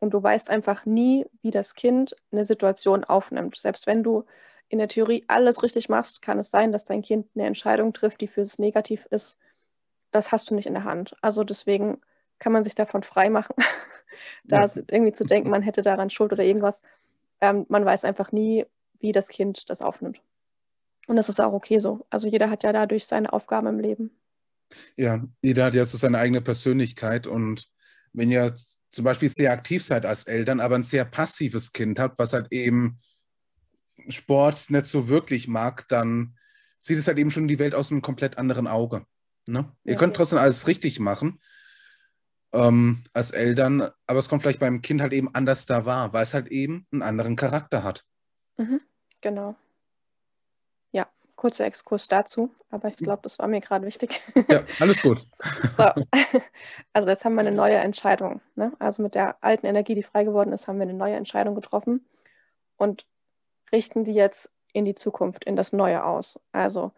Und 0.00 0.10
du 0.12 0.22
weißt 0.22 0.50
einfach 0.50 0.86
nie, 0.86 1.26
wie 1.42 1.50
das 1.50 1.74
Kind 1.74 2.14
eine 2.32 2.44
Situation 2.44 3.04
aufnimmt. 3.04 3.56
Selbst 3.56 3.86
wenn 3.86 4.02
du 4.02 4.24
in 4.68 4.78
der 4.78 4.88
Theorie 4.88 5.24
alles 5.28 5.62
richtig 5.62 5.88
machst, 5.88 6.22
kann 6.22 6.38
es 6.38 6.50
sein, 6.50 6.72
dass 6.72 6.84
dein 6.84 7.02
Kind 7.02 7.28
eine 7.34 7.46
Entscheidung 7.46 7.92
trifft, 7.94 8.20
die 8.20 8.28
für 8.28 8.42
es 8.42 8.58
negativ 8.58 9.06
ist. 9.10 9.38
Das 10.10 10.32
hast 10.32 10.50
du 10.50 10.54
nicht 10.54 10.66
in 10.66 10.74
der 10.74 10.84
Hand. 10.84 11.16
Also 11.22 11.44
deswegen 11.44 12.00
kann 12.38 12.52
man 12.52 12.62
sich 12.64 12.74
davon 12.74 13.02
frei 13.02 13.30
machen, 13.30 13.54
da 14.44 14.66
ja. 14.66 14.72
irgendwie 14.88 15.12
zu 15.12 15.24
denken, 15.24 15.50
man 15.50 15.62
hätte 15.62 15.82
daran 15.82 16.10
Schuld 16.10 16.32
oder 16.32 16.44
irgendwas. 16.44 16.82
Ähm, 17.40 17.66
man 17.68 17.84
weiß 17.84 18.04
einfach 18.04 18.32
nie, 18.32 18.64
wie 19.00 19.12
das 19.12 19.28
Kind 19.28 19.68
das 19.68 19.82
aufnimmt. 19.82 20.20
Und 21.06 21.16
das 21.16 21.28
ist 21.28 21.40
auch 21.40 21.52
okay 21.52 21.78
so. 21.78 22.06
Also 22.10 22.28
jeder 22.28 22.50
hat 22.50 22.62
ja 22.62 22.72
dadurch 22.72 23.06
seine 23.06 23.32
Aufgaben 23.32 23.66
im 23.66 23.78
Leben. 23.78 24.10
Ja, 24.96 25.22
jeder 25.42 25.66
hat 25.66 25.74
ja 25.74 25.84
so 25.84 25.98
seine 25.98 26.18
eigene 26.18 26.40
Persönlichkeit 26.40 27.26
und 27.26 27.68
wenn 28.12 28.30
ihr 28.30 28.54
zum 28.90 29.04
Beispiel 29.04 29.28
sehr 29.28 29.52
aktiv 29.52 29.84
seid 29.84 30.06
als 30.06 30.24
Eltern, 30.24 30.60
aber 30.60 30.76
ein 30.76 30.84
sehr 30.84 31.04
passives 31.04 31.72
Kind 31.72 31.98
habt, 31.98 32.18
was 32.18 32.32
halt 32.32 32.46
eben 32.50 33.00
Sport 34.08 34.70
nicht 34.70 34.86
so 34.86 35.08
wirklich 35.08 35.48
mag, 35.48 35.86
dann 35.88 36.36
sieht 36.78 36.98
es 36.98 37.08
halt 37.08 37.18
eben 37.18 37.30
schon 37.30 37.48
die 37.48 37.58
Welt 37.58 37.74
aus 37.74 37.90
einem 37.90 38.02
komplett 38.02 38.38
anderen 38.38 38.66
Auge. 38.66 39.04
Ne? 39.46 39.72
Ja, 39.84 39.92
ihr 39.92 39.96
könnt 39.96 40.14
trotzdem 40.14 40.38
alles 40.38 40.66
richtig 40.66 41.00
machen. 41.00 41.40
Ähm, 42.54 43.02
als 43.12 43.32
Eltern, 43.32 43.90
aber 44.06 44.18
es 44.18 44.28
kommt 44.28 44.42
vielleicht 44.42 44.60
beim 44.60 44.80
Kind 44.80 45.02
halt 45.02 45.12
eben 45.12 45.34
anders 45.34 45.66
da 45.66 45.84
wahr, 45.84 46.12
weil 46.12 46.22
es 46.22 46.34
halt 46.34 46.46
eben 46.48 46.86
einen 46.92 47.02
anderen 47.02 47.36
Charakter 47.36 47.82
hat. 47.82 48.04
Mhm, 48.56 48.80
genau. 49.20 49.56
Ja, 50.92 51.08
kurzer 51.34 51.66
Exkurs 51.66 52.06
dazu, 52.06 52.54
aber 52.70 52.88
ich 52.88 52.96
glaube, 52.96 53.22
das 53.22 53.38
war 53.40 53.48
mir 53.48 53.60
gerade 53.60 53.86
wichtig. 53.86 54.22
Ja, 54.48 54.62
alles 54.78 55.02
gut. 55.02 55.26
so. 55.76 55.90
Also 56.92 57.10
jetzt 57.10 57.24
haben 57.24 57.34
wir 57.34 57.40
eine 57.40 57.52
neue 57.52 57.76
Entscheidung. 57.76 58.40
Ne? 58.54 58.72
Also 58.78 59.02
mit 59.02 59.16
der 59.16 59.42
alten 59.42 59.66
Energie, 59.66 59.96
die 59.96 60.04
frei 60.04 60.22
geworden 60.22 60.52
ist, 60.52 60.68
haben 60.68 60.78
wir 60.78 60.84
eine 60.84 60.94
neue 60.94 61.16
Entscheidung 61.16 61.56
getroffen 61.56 62.06
und 62.76 63.04
richten 63.72 64.04
die 64.04 64.14
jetzt 64.14 64.50
in 64.72 64.84
die 64.84 64.94
Zukunft, 64.94 65.44
in 65.44 65.56
das 65.56 65.72
Neue 65.72 66.04
aus. 66.04 66.38
Also 66.52 66.92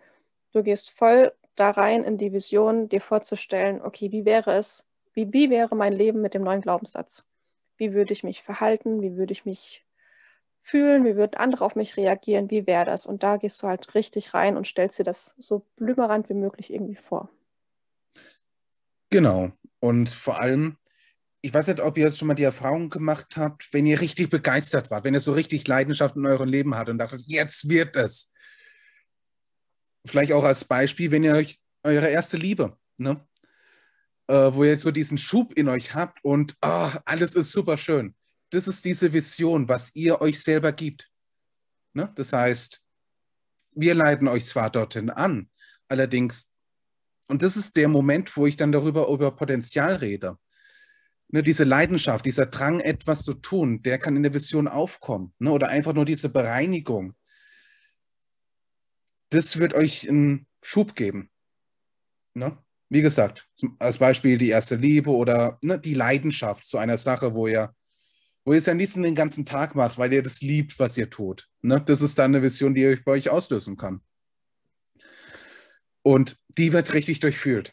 du 0.53 0.63
gehst 0.63 0.91
voll 0.91 1.33
da 1.55 1.71
rein 1.71 2.05
in 2.05 2.19
die 2.19 2.35
Vision, 2.35 2.91
dir 2.91 3.01
vorzustellen, 3.01 3.81
okay, 3.81 4.13
wie 4.13 4.27
wäre 4.27 4.55
es, 4.55 4.86
wie, 5.17 5.33
wie 5.33 5.51
wäre 5.51 5.75
mein 5.75 5.95
Leben 5.95 6.21
mit 6.21 6.35
dem 6.35 6.43
neuen 6.43 6.61
Glaubenssatz? 6.61 7.25
Wie 7.79 7.95
würde 7.95 8.13
ich 8.13 8.23
mich 8.23 8.43
verhalten? 8.43 9.01
Wie 9.01 9.17
würde 9.17 9.33
ich 9.33 9.47
mich 9.47 9.85
fühlen? 10.61 11.07
Wie 11.07 11.17
würden 11.17 11.37
andere 11.37 11.65
auf 11.65 11.75
mich 11.75 11.97
reagieren? 11.97 12.51
Wie 12.51 12.67
wäre 12.67 12.85
das? 12.85 13.07
Und 13.07 13.23
da 13.23 13.39
gehst 13.39 13.63
du 13.63 13.67
halt 13.67 13.95
richtig 13.95 14.35
rein 14.35 14.59
und 14.59 14.67
stellst 14.67 14.99
dir 14.99 15.05
das 15.05 15.35
so 15.39 15.65
blümerant 15.77 16.29
wie 16.29 16.35
möglich 16.35 16.73
irgendwie 16.73 16.97
vor. 16.97 17.31
Genau. 19.09 19.53
Und 19.81 20.11
vor 20.11 20.39
allem, 20.39 20.77
ich 21.41 21.55
weiß 21.55 21.69
nicht, 21.69 21.81
ob 21.81 21.97
ihr 21.97 22.05
jetzt 22.05 22.19
schon 22.19 22.29
mal 22.29 22.35
die 22.35 22.43
Erfahrung 22.43 22.91
gemacht 22.91 23.39
habt, 23.39 23.73
wenn 23.73 23.87
ihr 23.87 24.01
richtig 24.01 24.29
begeistert 24.29 24.91
wart, 24.91 25.05
wenn 25.05 25.15
ihr 25.15 25.21
so 25.21 25.33
richtig 25.33 25.67
Leidenschaft 25.67 26.17
in 26.17 26.27
eurem 26.27 26.49
Leben 26.49 26.75
hattet 26.75 26.93
und 26.93 26.99
dachtet, 26.99 27.23
jetzt 27.27 27.71
wird 27.71 27.97
es. 27.97 28.33
Vielleicht 30.05 30.33
auch 30.33 30.45
als 30.45 30.67
Beispiel, 30.67 31.11
wenn 31.11 31.25
ihr 31.25 31.35
euch 31.35 31.59
eure 31.83 32.09
erste 32.09 32.37
Liebe, 32.37 32.77
ne? 32.99 33.27
Äh, 34.29 34.53
wo 34.53 34.65
ihr 34.65 34.71
jetzt 34.71 34.83
so 34.83 34.91
diesen 34.91 35.19
Schub 35.19 35.53
in 35.55 35.69
euch 35.69 35.95
habt 35.95 36.25
und 36.25 36.57
oh, 36.63 36.91
alles 37.05 37.35
ist 37.35 37.53
super 37.53 37.77
schön. 37.77 38.15
Das 38.51 38.69
ist 38.69 38.85
diese 38.85 39.13
Vision, 39.13 39.69
was 39.69 39.95
ihr 39.95 40.21
euch 40.21 40.43
selber 40.43 40.73
gibt. 40.73 41.11
Ne? 41.93 42.13
Das 42.15 42.33
heißt, 42.33 42.83
wir 43.75 43.95
leiten 43.95 44.29
euch 44.29 44.47
zwar 44.47 44.71
dorthin 44.71 45.11
an, 45.11 45.51
allerdings, 45.89 46.53
und 47.29 47.43
das 47.43 47.57
ist 47.57 47.77
der 47.77 47.89
Moment, 47.89 48.37
wo 48.37 48.47
ich 48.47 48.57
dann 48.57 48.73
darüber 48.73 49.09
über 49.09 49.35
Potenzial 49.35 49.97
rede. 49.97 50.39
Ne, 51.29 51.43
diese 51.43 51.65
Leidenschaft, 51.65 52.25
dieser 52.25 52.47
Drang, 52.47 52.79
etwas 52.81 53.25
zu 53.25 53.35
tun, 53.35 53.83
der 53.83 53.99
kann 53.99 54.15
in 54.15 54.23
der 54.23 54.33
Vision 54.33 54.69
aufkommen. 54.69 55.35
Ne? 55.39 55.51
Oder 55.51 55.69
einfach 55.69 55.93
nur 55.93 56.05
diese 56.05 56.29
Bereinigung. 56.29 57.15
Das 59.31 59.59
wird 59.59 59.75
euch 59.75 60.09
einen 60.09 60.47
Schub 60.63 60.95
geben. 60.95 61.31
Ne? 62.35 62.57
Wie 62.89 63.03
gesagt, 63.03 63.49
als 63.79 63.99
Beispiel 63.99 64.39
die 64.39 64.51
erste 64.51 64.77
Liebe 64.77 65.11
oder 65.11 65.59
ne, 65.63 65.79
die 65.79 65.95
Leidenschaft 65.95 66.67
zu 66.67 66.79
einer 66.79 66.99
Sache, 66.99 67.35
wo 67.35 67.47
ihr, 67.49 67.75
wo 68.45 68.53
ihr 68.53 68.59
es 68.59 68.69
am 68.69 68.79
liebsten 68.79 69.03
den 69.03 69.15
ganzen 69.15 69.45
Tag 69.45 69.75
macht, 69.75 69.99
weil 69.99 70.13
ihr 70.13 70.23
das 70.23 70.41
liebt, 70.41 70.79
was 70.79 70.97
ihr 70.97 71.11
tut. 71.11 71.49
Ne? 71.63 71.81
Das 71.81 72.01
ist 72.01 72.19
dann 72.19 72.35
eine 72.35 72.43
Vision, 72.43 72.75
die 72.75 72.87
euch 72.87 73.05
bei 73.05 73.13
euch 73.13 73.29
auslösen 73.29 73.77
kann. 73.77 74.03
Und 76.03 76.37
die 76.49 76.73
wird 76.73 76.95
richtig 76.95 77.19
durchfühlt. 77.19 77.73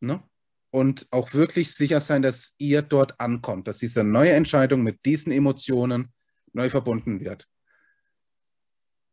Ne? 0.00 0.22
Und 0.70 1.06
auch 1.10 1.34
wirklich 1.34 1.74
sicher 1.74 2.00
sein, 2.00 2.22
dass 2.22 2.54
ihr 2.56 2.80
dort 2.80 3.20
ankommt, 3.20 3.68
dass 3.68 3.78
diese 3.78 4.04
neue 4.04 4.32
Entscheidung 4.32 4.82
mit 4.82 5.04
diesen 5.04 5.32
Emotionen 5.32 6.12
neu 6.54 6.70
verbunden 6.70 7.20
wird. 7.20 7.46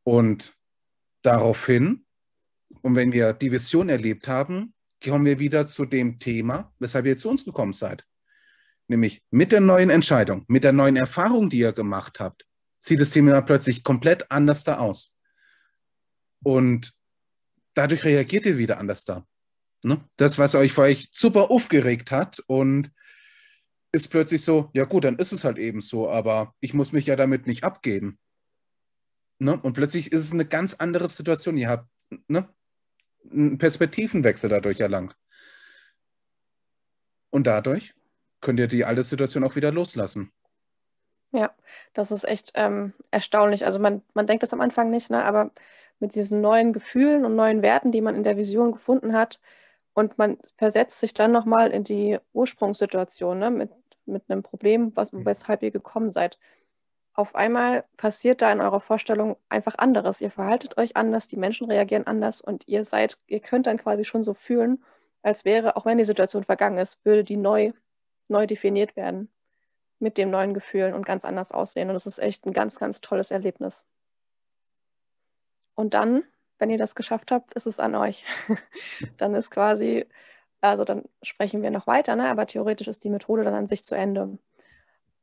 Und 0.04 0.54
daraufhin, 1.22 2.06
und 2.82 2.96
wenn 2.96 3.12
wir 3.12 3.34
die 3.34 3.52
Vision 3.52 3.90
erlebt 3.90 4.30
haben, 4.30 4.74
kommen 5.04 5.26
wir 5.26 5.40
wieder 5.40 5.68
zu 5.68 5.86
dem 5.86 6.20
Thema, 6.20 6.74
weshalb 6.80 7.06
ihr 7.06 7.18
zu 7.18 7.30
uns 7.30 7.46
gekommen 7.46 7.74
seid. 7.74 8.06
Nämlich 8.88 9.22
mit 9.32 9.52
der 9.52 9.62
neuen 9.62 9.90
Entscheidung, 9.90 10.46
mit 10.48 10.64
der 10.64 10.74
neuen 10.74 10.96
Erfahrung, 10.96 11.50
die 11.50 11.60
ihr 11.60 11.74
gemacht 11.74 12.20
habt, 12.20 12.46
sieht 12.80 13.02
das 13.02 13.10
Thema 13.10 13.42
plötzlich 13.42 13.84
komplett 13.84 14.32
anders 14.32 14.64
da 14.64 14.78
aus. 14.78 15.14
Und 16.44 16.94
dadurch 17.74 18.06
reagiert 18.06 18.46
ihr 18.46 18.58
wieder 18.58 18.80
anders 18.80 19.04
da. 19.04 19.26
Ne? 19.84 20.04
Das, 20.16 20.40
was 20.40 20.56
euch 20.56 20.72
vor 20.72 20.86
euch 20.86 21.10
super 21.12 21.52
aufgeregt 21.52 22.12
hat 22.12 22.40
und 22.48 22.92
ist 23.92 24.10
plötzlich 24.10 24.42
so, 24.44 24.70
ja 24.74 24.86
gut, 24.86 25.04
dann 25.04 25.18
ist 25.18 25.32
es 25.32 25.44
halt 25.44 25.58
eben 25.58 25.82
so, 25.82 26.10
aber 26.10 26.54
ich 26.60 26.74
muss 26.74 26.92
mich 26.92 27.06
ja 27.06 27.16
damit 27.16 27.48
nicht 27.48 27.64
abgeben. 27.64 28.20
Ne? 29.40 29.60
Und 29.60 29.74
plötzlich 29.74 30.12
ist 30.12 30.24
es 30.24 30.32
eine 30.32 30.46
ganz 30.46 30.74
andere 30.76 31.08
Situation. 31.08 31.58
Ihr 31.58 31.70
habt, 31.70 31.90
ne? 32.28 32.50
Einen 33.32 33.58
Perspektivenwechsel 33.58 34.50
dadurch 34.50 34.80
erlangt. 34.80 35.16
Und 37.30 37.48
dadurch 37.48 37.94
könnt 38.42 38.60
ihr 38.60 38.68
die 38.68 38.86
alte 38.86 39.04
Situation 39.04 39.44
auch 39.44 39.56
wieder 39.56 39.72
loslassen. 39.72 40.32
Ja, 41.32 41.52
das 41.94 42.12
ist 42.12 42.24
echt 42.24 42.52
ähm, 42.56 42.94
erstaunlich. 43.12 43.66
Also 43.66 43.80
man, 43.80 44.02
man 44.14 44.28
denkt 44.28 44.44
das 44.44 44.54
am 44.54 44.62
Anfang 44.62 44.90
nicht, 44.90 45.10
ne? 45.10 45.24
aber 45.24 45.52
mit 46.00 46.16
diesen 46.16 46.42
neuen 46.42 46.74
Gefühlen 46.74 47.26
und 47.26 47.36
neuen 47.36 47.62
Werten, 47.62 47.92
die 47.92 48.02
man 48.02 48.16
in 48.16 48.24
der 48.24 48.38
Vision 48.38 48.72
gefunden 48.72 49.14
hat, 49.14 49.40
und 49.94 50.20
man 50.20 50.38
versetzt 50.58 51.00
sich 51.00 51.16
dann 51.16 51.32
nochmal 51.32 51.72
in 51.72 51.84
die 51.84 52.20
Ursprungssituation 52.34 53.40
ne? 53.40 53.50
mit, 53.50 53.72
mit 54.06 54.24
einem 54.30 54.44
Problem, 54.44 54.96
was, 54.96 55.10
weshalb 55.12 55.64
ihr 55.64 55.72
gekommen 55.72 56.12
seid 56.12 56.38
auf 57.18 57.36
einmal 57.36 57.84
passiert 57.98 58.44
da 58.44 58.52
in 58.52 58.62
eurer 58.62 58.80
Vorstellung 58.80 59.38
einfach 59.50 59.76
anderes. 59.80 60.22
Ihr 60.22 60.30
verhaltet 60.30 60.78
euch 60.78 60.96
anders, 60.96 61.28
die 61.28 61.36
Menschen 61.36 61.70
reagieren 61.70 62.06
anders 62.06 62.42
und 62.42 62.68
ihr 62.68 62.86
seid, 62.86 63.18
ihr 63.26 63.40
könnt 63.40 63.66
dann 63.66 63.78
quasi 63.78 64.06
schon 64.06 64.24
so 64.24 64.36
fühlen, 64.36 64.84
als 65.24 65.44
wäre, 65.44 65.76
auch 65.76 65.86
wenn 65.86 65.98
die 65.98 66.06
Situation 66.06 66.44
vergangen 66.44 66.78
ist, 66.78 67.04
würde 67.04 67.24
die 67.24 67.38
neu, 67.38 67.74
neu 68.28 68.46
definiert 68.46 68.96
werden 68.96 69.30
mit 70.00 70.20
dem 70.20 70.30
neuen 70.30 70.54
Gefühl 70.54 70.94
und 70.94 71.08
ganz 71.08 71.26
anders 71.26 71.52
aussehen. 71.52 71.90
Und 71.90 71.96
das 71.96 72.06
ist 72.06 72.20
echt 72.20 72.46
ein 72.46 72.54
ganz, 72.54 72.78
ganz 72.78 73.02
tolles 73.02 73.32
Erlebnis. 73.32 73.84
Und 75.74 75.96
dann, 75.96 76.24
wenn 76.60 76.70
ihr 76.70 76.78
das 76.78 76.94
geschafft 76.94 77.32
habt, 77.32 77.56
ist 77.56 77.66
es 77.66 77.80
an 77.80 77.96
euch. 77.96 78.26
dann 79.18 79.34
ist 79.34 79.50
quasi, 79.50 80.06
also 80.62 80.84
dann 80.84 81.04
sprechen 81.24 81.64
wir 81.64 81.72
noch 81.72 81.88
weiter, 81.88 82.16
ne? 82.16 82.30
aber 82.30 82.46
theoretisch 82.46 82.88
ist 82.88 83.04
die 83.04 83.10
Methode 83.10 83.44
dann 83.44 83.56
an 83.56 83.68
sich 83.68 83.84
zu 83.84 83.96
Ende. 83.96 84.38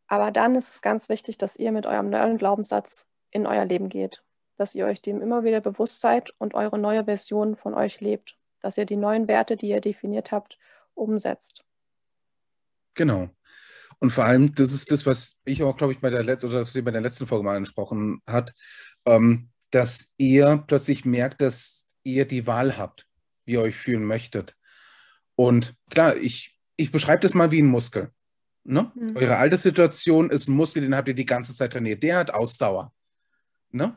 Aber 0.06 0.30
dann 0.30 0.54
ist 0.54 0.74
es 0.74 0.82
ganz 0.82 1.08
wichtig, 1.08 1.38
dass 1.38 1.56
ihr 1.56 1.72
mit 1.72 1.86
eurem 1.86 2.10
neuen 2.10 2.38
Glaubenssatz 2.38 3.06
in 3.30 3.46
euer 3.46 3.64
Leben 3.64 3.88
geht, 3.88 4.22
dass 4.56 4.74
ihr 4.74 4.86
euch 4.86 5.02
dem 5.02 5.20
immer 5.20 5.44
wieder 5.44 5.60
bewusst 5.60 6.00
seid 6.00 6.30
und 6.38 6.54
eure 6.54 6.78
neue 6.78 7.04
Version 7.04 7.56
von 7.56 7.74
euch 7.74 8.00
lebt, 8.00 8.36
dass 8.60 8.78
ihr 8.78 8.86
die 8.86 8.96
neuen 8.96 9.28
Werte, 9.28 9.56
die 9.56 9.68
ihr 9.68 9.80
definiert 9.80 10.32
habt, 10.32 10.58
umsetzt. 10.94 11.64
Genau. 12.94 13.28
Und 13.98 14.10
vor 14.10 14.24
allem, 14.24 14.54
das 14.54 14.72
ist 14.72 14.90
das, 14.90 15.06
was 15.06 15.40
ich 15.44 15.62
auch, 15.62 15.76
glaube 15.76 15.92
ich, 15.92 16.00
bei 16.00 16.10
der 16.10 16.22
letzten 16.22 16.48
oder 16.48 16.60
was 16.60 16.74
bei 16.74 16.90
der 16.90 17.00
letzten 17.00 17.26
Folge 17.26 17.44
mal 17.44 17.56
angesprochen 17.56 18.20
hat, 18.26 18.52
ähm, 19.06 19.50
dass 19.70 20.14
ihr 20.18 20.62
plötzlich 20.66 21.04
merkt, 21.04 21.40
dass 21.40 21.86
ihr 22.02 22.26
die 22.26 22.46
Wahl 22.46 22.76
habt, 22.76 23.06
wie 23.44 23.52
ihr 23.52 23.62
euch 23.62 23.76
fühlen 23.76 24.04
möchtet. 24.04 24.56
Und 25.36 25.74
klar, 25.90 26.16
ich, 26.16 26.58
ich 26.76 26.92
beschreibe 26.92 27.22
das 27.22 27.34
mal 27.34 27.50
wie 27.50 27.62
ein 27.62 27.66
Muskel. 27.66 28.12
Ne? 28.64 28.90
Mhm. 28.94 29.16
Eure 29.16 29.36
alte 29.36 29.58
Situation 29.58 30.30
ist 30.30 30.48
ein 30.48 30.56
Muskel, 30.56 30.82
den 30.82 30.96
habt 30.96 31.08
ihr 31.08 31.14
die 31.14 31.26
ganze 31.26 31.54
Zeit 31.54 31.72
trainiert. 31.72 32.02
Der 32.02 32.16
hat 32.16 32.32
Ausdauer. 32.32 32.92
Ne? 33.70 33.96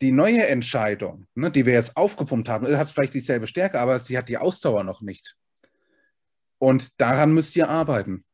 Die 0.00 0.12
neue 0.12 0.46
Entscheidung, 0.46 1.26
ne, 1.34 1.50
die 1.50 1.66
wir 1.66 1.72
jetzt 1.72 1.96
aufgepumpt 1.96 2.48
haben, 2.48 2.76
hat 2.76 2.88
vielleicht 2.88 3.14
dieselbe 3.14 3.46
Stärke, 3.46 3.80
aber 3.80 3.98
sie 3.98 4.16
hat 4.16 4.28
die 4.28 4.38
Ausdauer 4.38 4.84
noch 4.84 5.00
nicht. 5.00 5.36
Und 6.58 7.00
daran 7.00 7.32
müsst 7.32 7.56
ihr 7.56 7.68
arbeiten. 7.68 8.24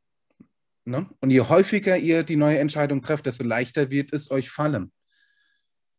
Ne? 0.85 1.09
Und 1.21 1.31
je 1.31 1.41
häufiger 1.41 1.97
ihr 1.97 2.23
die 2.23 2.37
neue 2.37 2.59
Entscheidung 2.59 3.01
trefft, 3.01 3.27
desto 3.27 3.45
leichter 3.45 3.91
wird 3.91 4.13
es 4.13 4.31
euch 4.31 4.51
fallen. 4.51 4.93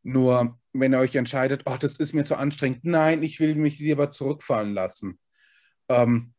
Nur 0.04 0.60
wenn 0.74 0.94
ihr 0.94 1.00
euch 1.00 1.16
entscheidet, 1.16 1.64
oh, 1.66 1.78
das 1.80 1.98
ist 1.98 2.14
mir 2.14 2.26
zu 2.26 2.36
anstrengend, 2.36 2.84
nein, 2.84 3.24
ich 3.24 3.40
will 3.40 3.56
mich 3.56 3.80
lieber 3.80 4.12
zurückfallen 4.12 4.74
lassen, 4.74 5.20
ähm, 5.90 6.34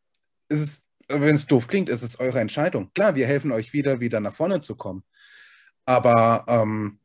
ist 0.47 0.61
es 0.61 0.86
wenn 1.07 1.35
es 1.35 1.47
doof 1.47 1.67
klingt, 1.67 1.89
ist 1.89 2.01
es 2.01 2.19
eure 2.19 2.39
Entscheidung. 2.39 2.91
Klar, 2.93 3.15
wir 3.15 3.27
helfen 3.27 3.51
euch 3.51 3.73
wieder, 3.73 3.99
wieder 3.99 4.19
nach 4.19 4.33
vorne 4.33 4.61
zu 4.61 4.75
kommen. 4.75 5.03
Aber 5.85 6.45
ähm, 6.47 6.99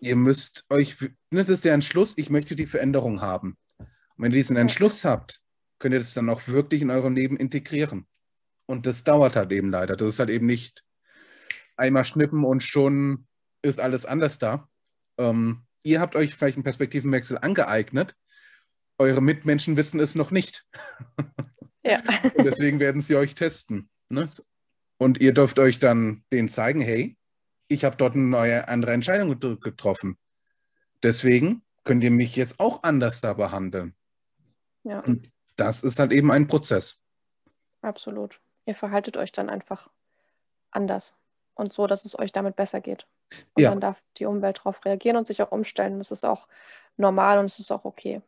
ihr 0.00 0.16
müsst 0.16 0.64
euch, 0.68 1.00
ne, 1.30 1.42
das 1.42 1.48
ist 1.48 1.64
der 1.64 1.74
Entschluss, 1.74 2.18
ich 2.18 2.30
möchte 2.30 2.56
die 2.56 2.66
Veränderung 2.66 3.20
haben. 3.20 3.56
Und 3.78 3.88
wenn 4.16 4.32
ihr 4.32 4.38
diesen 4.38 4.56
Entschluss 4.56 5.04
habt, 5.04 5.40
könnt 5.78 5.94
ihr 5.94 6.00
das 6.00 6.14
dann 6.14 6.28
auch 6.28 6.46
wirklich 6.48 6.82
in 6.82 6.90
eurem 6.90 7.14
Leben 7.14 7.36
integrieren. 7.36 8.06
Und 8.66 8.86
das 8.86 9.04
dauert 9.04 9.36
halt 9.36 9.52
eben 9.52 9.70
leider. 9.70 9.96
Das 9.96 10.08
ist 10.08 10.18
halt 10.18 10.30
eben 10.30 10.46
nicht 10.46 10.82
einmal 11.76 12.04
schnippen 12.04 12.44
und 12.44 12.62
schon 12.62 13.26
ist 13.62 13.80
alles 13.80 14.06
anders 14.06 14.38
da. 14.38 14.68
Ähm, 15.18 15.64
ihr 15.82 16.00
habt 16.00 16.16
euch 16.16 16.34
vielleicht 16.34 16.56
einen 16.56 16.64
Perspektivenwechsel 16.64 17.38
angeeignet. 17.38 18.16
Eure 18.98 19.20
Mitmenschen 19.20 19.76
wissen 19.76 20.00
es 20.00 20.14
noch 20.14 20.30
nicht. 20.30 20.66
Ja. 21.84 22.00
Und 22.34 22.44
deswegen 22.44 22.80
werden 22.80 23.00
sie 23.00 23.16
euch 23.16 23.34
testen. 23.34 23.88
Ne? 24.08 24.28
Und 24.98 25.20
ihr 25.20 25.34
dürft 25.34 25.58
euch 25.58 25.78
dann 25.78 26.24
denen 26.32 26.48
zeigen, 26.48 26.80
hey, 26.80 27.16
ich 27.68 27.84
habe 27.84 27.96
dort 27.96 28.14
eine 28.14 28.24
neue, 28.24 28.68
andere 28.68 28.92
Entscheidung 28.92 29.38
getroffen. 29.60 30.16
Deswegen 31.02 31.62
könnt 31.84 32.02
ihr 32.02 32.10
mich 32.10 32.36
jetzt 32.36 32.60
auch 32.60 32.82
anders 32.82 33.20
da 33.20 33.32
behandeln. 33.34 33.94
Ja. 34.84 35.00
Und 35.00 35.30
das 35.56 35.82
ist 35.82 35.98
halt 35.98 36.12
eben 36.12 36.30
ein 36.32 36.46
Prozess. 36.46 37.00
Absolut. 37.82 38.40
ihr 38.66 38.74
verhaltet 38.74 39.18
euch 39.18 39.30
dann 39.30 39.50
einfach 39.50 39.90
anders 40.70 41.12
und 41.54 41.74
so, 41.74 41.86
dass 41.86 42.06
es 42.06 42.18
euch 42.18 42.32
damit 42.32 42.56
besser 42.56 42.80
geht. 42.80 43.06
Und 43.54 43.62
Ja. 43.62 43.70
dann 43.70 43.80
darf 43.80 44.02
die 44.16 44.24
Umwelt 44.24 44.58
darauf 44.58 44.82
reagieren 44.86 45.16
und 45.18 45.26
sich 45.26 45.42
auch 45.42 45.52
umstellen. 45.52 45.98
Das 45.98 46.10
ist 46.10 46.24
auch 46.24 46.48
normal 46.96 47.38
und 47.38 47.46
es 47.46 47.58
ist 47.58 47.70
auch 47.70 47.84
okay. 47.84 48.22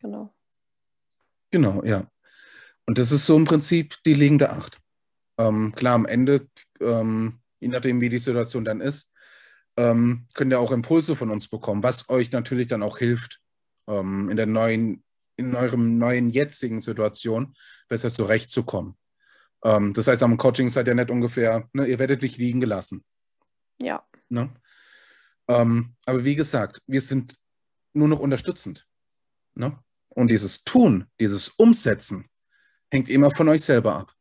Genau. 0.00 0.30
Genau, 1.50 1.82
ja. 1.84 2.06
Und 2.86 2.98
das 2.98 3.12
ist 3.12 3.26
so 3.26 3.36
im 3.36 3.44
Prinzip 3.44 3.94
die 4.04 4.14
liegende 4.14 4.50
Acht. 4.50 4.80
Ähm, 5.38 5.72
klar, 5.74 5.94
am 5.94 6.06
Ende, 6.06 6.48
ähm, 6.80 7.40
je 7.60 7.68
nachdem, 7.68 8.00
wie 8.00 8.08
die 8.08 8.18
Situation 8.18 8.64
dann 8.64 8.80
ist, 8.80 9.12
ähm, 9.76 10.26
könnt 10.34 10.52
ihr 10.52 10.60
auch 10.60 10.72
Impulse 10.72 11.16
von 11.16 11.30
uns 11.30 11.48
bekommen, 11.48 11.82
was 11.82 12.08
euch 12.10 12.32
natürlich 12.32 12.68
dann 12.68 12.82
auch 12.82 12.98
hilft, 12.98 13.40
ähm, 13.88 14.28
in 14.28 14.36
der 14.36 14.46
neuen, 14.46 15.02
in 15.36 15.54
eurem 15.54 15.96
neuen 15.98 16.28
jetzigen 16.28 16.80
Situation 16.80 17.54
besser 17.88 18.10
zurechtzukommen. 18.10 18.96
Ähm, 19.64 19.94
das 19.94 20.08
heißt, 20.08 20.22
am 20.22 20.36
Coaching 20.36 20.68
seid 20.68 20.88
ihr 20.88 20.94
nicht 20.94 21.10
ungefähr, 21.10 21.68
ne, 21.72 21.86
ihr 21.86 21.98
werdet 21.98 22.22
nicht 22.22 22.36
liegen 22.36 22.60
gelassen. 22.60 23.04
Ja, 23.78 24.04
Ne? 24.32 24.50
Ähm, 25.46 25.94
aber 26.06 26.24
wie 26.24 26.34
gesagt, 26.34 26.80
wir 26.86 27.02
sind 27.02 27.36
nur 27.92 28.08
noch 28.08 28.18
unterstützend. 28.18 28.88
Ne? 29.54 29.78
Und 30.08 30.28
dieses 30.28 30.64
Tun, 30.64 31.06
dieses 31.20 31.50
Umsetzen, 31.50 32.28
hängt 32.92 33.08
immer 33.08 33.34
von 33.34 33.48
euch 33.48 33.62
selber 33.62 33.96
ab. 33.96 34.14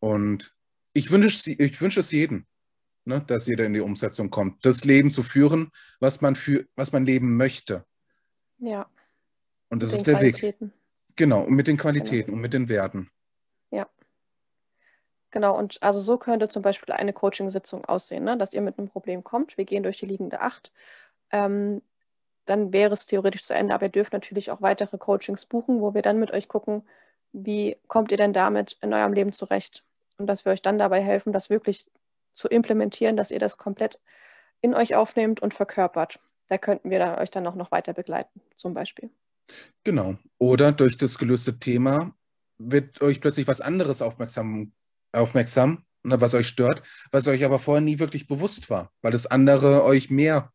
Und 0.00 0.54
ich 0.92 1.10
wünsche 1.10 1.28
es, 1.28 1.46
ich 1.46 1.80
wünsche 1.80 2.00
es 2.00 2.12
jedem, 2.12 2.46
ne, 3.04 3.20
dass 3.26 3.46
jeder 3.46 3.64
in 3.64 3.74
die 3.74 3.80
Umsetzung 3.80 4.30
kommt, 4.30 4.64
das 4.64 4.84
Leben 4.84 5.10
zu 5.10 5.22
führen, 5.22 5.72
was 6.00 6.20
man, 6.20 6.36
für, 6.36 6.66
was 6.76 6.92
man 6.92 7.04
leben 7.04 7.36
möchte. 7.36 7.84
ja. 8.58 8.88
Und 9.68 9.82
das 9.82 9.92
ist 9.92 10.06
der 10.06 10.20
Weg. 10.20 10.36
Qualitäten. 10.36 10.72
Genau, 11.16 11.42
und 11.42 11.54
mit 11.54 11.66
den 11.66 11.76
Qualitäten 11.76 12.32
und 12.32 12.40
mit 12.40 12.52
den 12.52 12.68
Werten. 12.68 13.10
Genau, 15.36 15.58
und 15.58 15.82
also 15.82 16.00
so 16.00 16.16
könnte 16.16 16.48
zum 16.48 16.62
Beispiel 16.62 16.94
eine 16.94 17.12
Coaching-Sitzung 17.12 17.84
aussehen, 17.84 18.24
ne? 18.24 18.38
dass 18.38 18.54
ihr 18.54 18.62
mit 18.62 18.78
einem 18.78 18.88
Problem 18.88 19.22
kommt, 19.22 19.58
wir 19.58 19.66
gehen 19.66 19.82
durch 19.82 19.98
die 19.98 20.06
liegende 20.06 20.40
Acht, 20.40 20.72
ähm, 21.30 21.82
dann 22.46 22.72
wäre 22.72 22.94
es 22.94 23.04
theoretisch 23.04 23.44
zu 23.44 23.52
Ende, 23.52 23.74
aber 23.74 23.84
ihr 23.84 23.92
dürft 23.92 24.14
natürlich 24.14 24.50
auch 24.50 24.62
weitere 24.62 24.96
Coachings 24.96 25.44
buchen, 25.44 25.82
wo 25.82 25.92
wir 25.92 26.00
dann 26.00 26.18
mit 26.18 26.30
euch 26.30 26.48
gucken, 26.48 26.88
wie 27.36 27.76
kommt 27.86 28.10
ihr 28.10 28.16
denn 28.16 28.32
damit 28.32 28.78
in 28.80 28.94
eurem 28.94 29.12
Leben 29.12 29.32
zurecht 29.32 29.84
und 30.16 30.26
dass 30.26 30.44
wir 30.44 30.52
euch 30.52 30.62
dann 30.62 30.78
dabei 30.78 31.02
helfen, 31.02 31.32
das 31.32 31.50
wirklich 31.50 31.86
zu 32.34 32.48
implementieren, 32.48 33.16
dass 33.16 33.30
ihr 33.30 33.38
das 33.38 33.58
komplett 33.58 34.00
in 34.62 34.74
euch 34.74 34.94
aufnehmt 34.94 35.40
und 35.40 35.52
verkörpert. 35.52 36.18
Da 36.48 36.56
könnten 36.56 36.90
wir 36.90 36.98
dann, 36.98 37.18
euch 37.18 37.30
dann 37.30 37.46
auch 37.46 37.54
noch 37.54 37.70
weiter 37.70 37.92
begleiten, 37.92 38.40
zum 38.56 38.72
Beispiel. 38.72 39.10
Genau. 39.84 40.16
Oder 40.38 40.72
durch 40.72 40.96
das 40.96 41.18
gelöste 41.18 41.58
Thema 41.58 42.14
wird 42.58 43.02
euch 43.02 43.20
plötzlich 43.20 43.46
was 43.46 43.60
anderes 43.60 44.00
aufmerksam, 44.00 44.72
aufmerksam, 45.12 45.84
ne, 46.04 46.20
was 46.20 46.34
euch 46.34 46.48
stört, 46.48 46.82
was 47.10 47.28
euch 47.28 47.44
aber 47.44 47.58
vorher 47.58 47.82
nie 47.82 47.98
wirklich 47.98 48.28
bewusst 48.28 48.70
war, 48.70 48.92
weil 49.02 49.12
das 49.12 49.26
andere 49.26 49.84
euch 49.84 50.08
mehr 50.08 50.52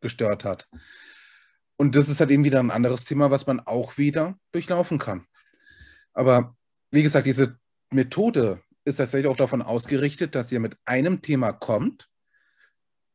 gestört 0.00 0.44
hat. 0.44 0.68
Und 1.76 1.96
das 1.96 2.08
ist 2.08 2.20
halt 2.20 2.30
eben 2.30 2.44
wieder 2.44 2.60
ein 2.60 2.70
anderes 2.70 3.06
Thema, 3.06 3.32
was 3.32 3.46
man 3.46 3.58
auch 3.58 3.98
wieder 3.98 4.38
durchlaufen 4.52 4.98
kann. 4.98 5.26
Aber 6.14 6.56
wie 6.90 7.02
gesagt, 7.02 7.26
diese 7.26 7.58
Methode 7.90 8.62
ist 8.84 8.96
tatsächlich 8.96 9.30
auch 9.30 9.36
davon 9.36 9.62
ausgerichtet, 9.62 10.34
dass 10.34 10.52
ihr 10.52 10.60
mit 10.60 10.76
einem 10.84 11.22
Thema 11.22 11.52
kommt 11.52 12.08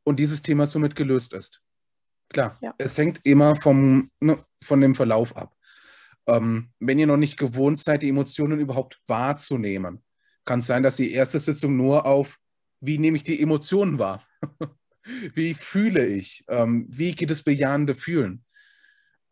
und 0.03 0.19
dieses 0.19 0.41
Thema 0.41 0.67
somit 0.67 0.95
gelöst 0.95 1.33
ist. 1.33 1.61
Klar, 2.29 2.57
Ja. 2.61 2.73
es 2.77 2.97
hängt 2.97 3.25
immer 3.25 3.55
vom, 3.55 4.09
ne, 4.19 4.37
von 4.63 4.81
dem 4.81 4.95
Verlauf 4.95 5.35
ab. 5.35 5.55
Ähm, 6.27 6.71
wenn 6.79 6.99
ihr 6.99 7.07
noch 7.07 7.17
nicht 7.17 7.37
gewohnt 7.37 7.79
seid, 7.79 8.01
die 8.01 8.09
Emotionen 8.09 8.59
überhaupt 8.59 9.01
wahrzunehmen, 9.07 10.03
kann 10.45 10.59
es 10.59 10.65
sein, 10.67 10.83
dass 10.83 10.97
die 10.97 11.11
erste 11.11 11.39
Sitzung 11.39 11.75
nur 11.77 12.05
auf, 12.05 12.37
wie 12.81 12.97
nehme 12.97 13.17
ich 13.17 13.23
die 13.23 13.41
Emotionen 13.41 13.97
wahr? 13.99 14.25
wie 15.33 15.53
fühle 15.53 16.05
ich? 16.05 16.43
Ähm, 16.49 16.85
wie 16.89 17.13
geht 17.13 17.31
es 17.31 17.43
bejahende 17.43 17.95
Fühlen? 17.95 18.43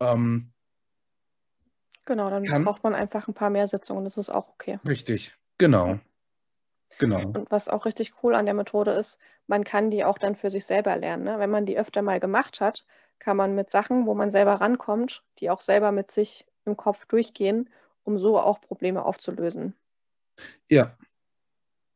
Ähm, 0.00 0.52
Genau, 2.06 2.30
dann 2.30 2.44
Kann- 2.44 2.64
braucht 2.64 2.84
man 2.84 2.94
einfach 2.94 3.28
ein 3.28 3.34
paar 3.34 3.50
mehr 3.50 3.68
Sitzungen, 3.68 4.04
das 4.04 4.16
ist 4.16 4.30
auch 4.30 4.48
okay. 4.48 4.78
richtig, 4.88 5.36
genau. 5.58 5.98
Genau. 6.98 7.18
Und 7.20 7.50
was 7.50 7.68
auch 7.68 7.84
richtig 7.84 8.14
cool 8.22 8.34
an 8.34 8.46
der 8.46 8.54
Methode 8.54 8.92
ist, 8.92 9.18
man 9.46 9.64
kann 9.64 9.90
die 9.90 10.04
auch 10.04 10.18
dann 10.18 10.34
für 10.34 10.50
sich 10.50 10.64
selber 10.64 10.96
lernen. 10.96 11.24
Ne? 11.24 11.38
Wenn 11.38 11.50
man 11.50 11.66
die 11.66 11.78
öfter 11.78 12.00
mal 12.02 12.20
gemacht 12.20 12.60
hat, 12.60 12.86
kann 13.18 13.36
man 13.36 13.54
mit 13.54 13.70
Sachen, 13.70 14.06
wo 14.06 14.14
man 14.14 14.30
selber 14.32 14.54
rankommt, 14.54 15.22
die 15.38 15.50
auch 15.50 15.60
selber 15.60 15.92
mit 15.92 16.10
sich 16.10 16.46
im 16.64 16.76
Kopf 16.76 17.04
durchgehen, 17.06 17.68
um 18.04 18.18
so 18.18 18.38
auch 18.40 18.60
Probleme 18.60 19.04
aufzulösen. 19.04 19.74
Ja, 20.68 20.96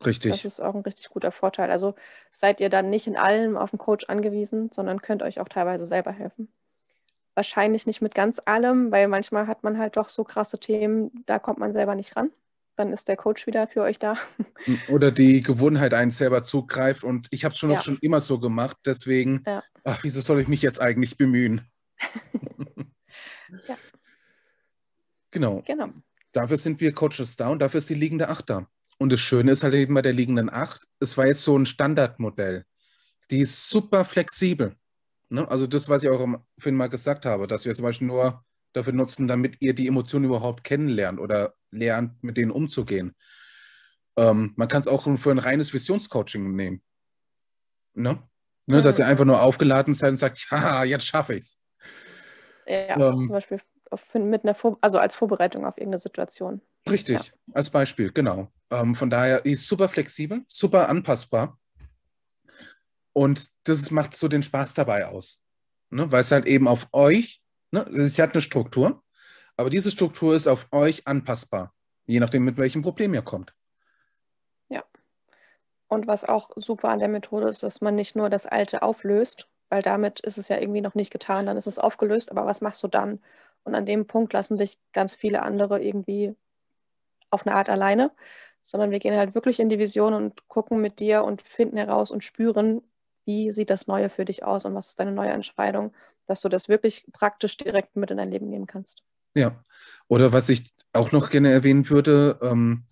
Das 0.01 0.07
richtig. 0.07 0.45
ist 0.45 0.61
auch 0.61 0.75
ein 0.75 0.83
richtig 0.83 1.11
guter 1.11 1.33
Vorteil. 1.33 1.71
Also 1.71 1.95
seid 2.31 2.61
ihr 2.61 2.69
dann 2.71 2.91
nicht 2.91 3.07
in 3.07 3.17
allem 3.17 3.57
auf 3.57 3.71
den 3.71 3.79
Coach 3.79 4.05
angewiesen, 4.09 4.71
sondern 4.73 5.03
könnt 5.03 5.23
euch 5.23 5.41
auch 5.41 5.49
teilweise 5.49 5.85
selber 5.87 6.13
helfen. 6.13 6.53
Wahrscheinlich 7.41 7.87
nicht 7.87 8.03
mit 8.03 8.15
ganz 8.15 8.39
allem, 8.45 8.93
weil 8.93 9.09
manchmal 9.09 9.47
hat 9.47 9.63
man 9.65 9.79
halt 9.79 9.97
doch 9.97 10.11
so 10.11 10.25
krasse 10.25 10.61
Themen, 10.61 11.11
da 11.25 11.39
kommt 11.39 11.59
man 11.59 11.73
selber 11.73 11.95
nicht 11.95 12.15
ran. 12.15 12.31
Dann 12.77 12.93
ist 12.93 13.09
der 13.09 13.17
Coach 13.17 13.47
wieder 13.47 13.67
für 13.67 13.81
euch 13.81 13.99
da. 13.99 14.19
Oder 14.91 15.11
die 15.11 15.41
Gewohnheit 15.41 15.95
einen 15.95 16.11
selber 16.11 16.43
zugreift 16.43 17.03
und 17.03 17.29
ich 17.31 17.47
habe 17.47 17.55
es 17.55 17.59
schon, 17.59 17.71
Ja. 17.71 17.79
auch 17.79 17.83
schon 17.83 17.97
immer 18.03 18.21
so 18.21 18.39
gemacht, 18.39 18.77
deswegen, 18.85 19.43
Ja. 19.47 19.63
ach, 19.85 20.01
wieso 20.03 20.21
soll 20.21 20.39
ich 20.41 20.49
mich 20.49 20.61
jetzt 20.61 20.83
eigentlich 20.83 21.17
bemühen? 21.17 21.63
Ja. 23.67 23.77
Genau. 25.31 25.63
Genau. 25.67 25.89
Dafür 26.33 26.59
sind 26.59 26.79
wir 26.83 26.93
Coaches 26.93 27.37
da 27.39 27.49
und 27.49 27.61
dafür 27.61 27.79
ist 27.79 27.89
die 27.89 27.95
liegende 27.95 28.29
Acht 28.29 28.51
da. 28.51 28.67
Und 28.99 29.13
das 29.15 29.21
Schöne 29.21 29.51
ist 29.51 29.65
halt 29.65 29.73
eben 29.73 29.95
bei 29.95 30.03
der 30.03 30.13
liegenden 30.13 30.51
Acht, 30.51 30.87
es 31.01 31.17
war 31.17 31.27
jetzt 31.27 31.43
so 31.43 31.57
ein 31.59 31.65
Standardmodell. 31.65 32.65
Die 33.31 33.41
ist 33.41 33.71
super 33.71 34.05
flexibel. 34.05 34.77
Ne? 35.31 35.49
Also 35.49 35.67
das, 35.67 35.89
was 35.89 36.03
ich 36.03 36.09
auch 36.11 36.21
am- 36.21 36.45
vorhin 36.59 36.77
mal 36.77 36.89
gesagt 36.89 37.25
habe, 37.25 37.47
dass 37.47 37.65
wir 37.65 37.75
zum 37.75 37.85
Beispiel 37.85 38.09
nur 38.09 38.45
dafür 38.73 38.93
nutzen, 38.93 39.27
damit 39.29 39.57
ihr 39.61 39.75
die 39.75 39.87
Emotionen 39.89 40.27
überhaupt 40.27 40.63
kennenlernt 40.65 41.19
oder 41.19 41.55
lernt, 41.71 42.23
mit 42.23 42.37
denen 42.37 42.51
umzugehen. 42.51 43.15
Ähm, 44.17 44.53
man 44.57 44.69
kann 44.69 44.81
es 44.81 44.89
auch 44.89 45.05
für 45.17 45.31
ein 45.31 45.39
reines 45.39 45.73
Visionscoaching 45.73 46.55
nehmen. 46.55 46.83
Ne? 47.95 48.23
Ne, 48.67 48.83
dass 48.83 48.99
Mhm. 48.99 49.03
ihr 49.05 49.07
einfach 49.09 49.25
nur 49.25 49.41
aufgeladen 49.43 49.95
seid 49.95 50.11
und 50.11 50.17
sagt, 50.19 50.47
ja, 50.51 50.85
jetzt 50.85 51.07
schaffe 51.07 51.35
ich 51.35 51.45
es. 51.45 51.61
Ja, 52.67 52.97
Ähm, 52.97 53.21
zum 53.23 53.29
Beispiel 53.29 53.61
auf, 53.91 54.15
mit 54.15 54.45
einer 54.45 54.55
Vor 54.55 54.79
also 54.81 54.99
als 54.99 55.15
Vorbereitung 55.15 55.65
auf 55.65 55.77
irgendeine 55.77 56.01
Situation. 56.01 56.61
Richtig, 56.89 57.33
als 57.53 57.71
Beispiel, 57.71 58.13
genau. 58.13 58.53
Ähm, 58.71 58.95
von 58.95 59.11
daher 59.11 59.41
die 59.41 59.53
ist 59.53 59.67
super 59.67 59.89
flexibel, 59.89 60.45
super 60.49 60.89
anpassbar. 60.89 61.59
Und 63.13 63.51
das 63.65 63.91
macht 63.91 64.15
so 64.15 64.29
den 64.29 64.43
Spaß 64.43 64.75
dabei 64.75 65.07
aus. 65.07 65.45
Ne? 65.91 66.11
Weil 66.13 66.21
es 66.21 66.31
halt 66.31 66.47
eben 66.47 66.69
auf 66.69 66.89
euch, 66.93 67.43
ne? 67.71 67.87
sie 67.91 68.23
hat 68.23 68.33
eine 68.33 68.43
Struktur, 68.43 69.03
aber 69.57 69.71
diese 69.71 69.91
Struktur 69.91 70.35
ist 70.35 70.47
auf 70.47 70.69
euch 70.73 71.07
anpassbar, 71.07 71.75
je 72.07 72.21
nachdem, 72.21 72.45
mit 72.45 72.57
welchem 72.57 72.83
Problem 72.83 73.13
ihr 73.15 73.23
kommt. 73.23 73.55
Und 75.91 76.07
was 76.07 76.25
auch 76.25 76.51
super 76.55 76.89
an 76.91 77.01
der 77.01 77.09
Methode 77.09 77.49
ist, 77.49 77.65
dass 77.65 77.81
man 77.81 77.97
nicht 77.97 78.15
nur 78.15 78.31
das 78.31 78.47
Alte 78.47 78.83
auflöst, 78.83 79.49
weil 79.71 79.83
damit 79.83 80.21
ist 80.21 80.39
es 80.39 80.47
ja 80.47 80.57
irgendwie 80.59 80.81
noch 80.83 80.95
nicht 80.95 81.13
getan, 81.13 81.47
dann 81.47 81.57
ist 81.57 81.67
es 81.67 81.81
aufgelöst, 81.81 82.31
aber 82.31 82.47
was 82.47 82.61
machst 82.61 82.81
du 82.85 82.89
dann? 82.89 83.21
Und 83.65 83.75
an 83.75 83.87
dem 83.87 84.07
Punkt 84.07 84.33
lassen 84.33 84.57
dich 84.57 84.79
ganz 84.93 85.17
viele 85.17 85.43
andere 85.43 85.83
irgendwie 85.83 86.37
auf 87.31 87.45
eine 87.45 87.57
Art 87.57 87.69
alleine, 87.69 88.13
sondern 88.63 88.93
wir 88.93 89.01
gehen 89.01 89.17
halt 89.17 89.35
wirklich 89.35 89.59
in 89.59 89.69
die 89.69 89.81
Vision 89.81 90.15
und 90.15 90.47
gucken 90.47 90.81
mit 90.81 91.01
dir 91.01 91.25
und 91.25 91.43
finden 91.43 91.77
heraus 91.77 92.13
und 92.13 92.23
spüren, 92.23 92.83
wie 93.25 93.51
sieht 93.53 93.71
das 93.71 93.87
Neue 93.87 94.09
für 94.09 94.25
dich 94.25 94.45
aus 94.45 94.65
und 94.65 94.75
was 94.75 94.91
ist 94.91 95.01
deine 95.01 95.13
neue 95.13 95.31
Entscheidung, 95.31 95.93
dass 96.27 96.41
du 96.41 96.49
das 96.49 96.69
wirklich 96.69 97.05
praktisch 97.13 97.57
direkt 97.57 97.97
mit 97.97 98.11
in 98.11 98.17
dein 98.17 98.31
Leben 98.31 98.49
nehmen 98.49 98.67
kannst. 98.67 99.03
Ja. 99.35 99.63
Oder 100.09 100.33
was 100.33 100.49
ich 100.49 100.73
auch 100.93 101.13
noch 101.13 101.31
gerne 101.31 101.51
erwähnen 101.51 101.89
würde, 101.89 102.39
ähm, 102.43 102.85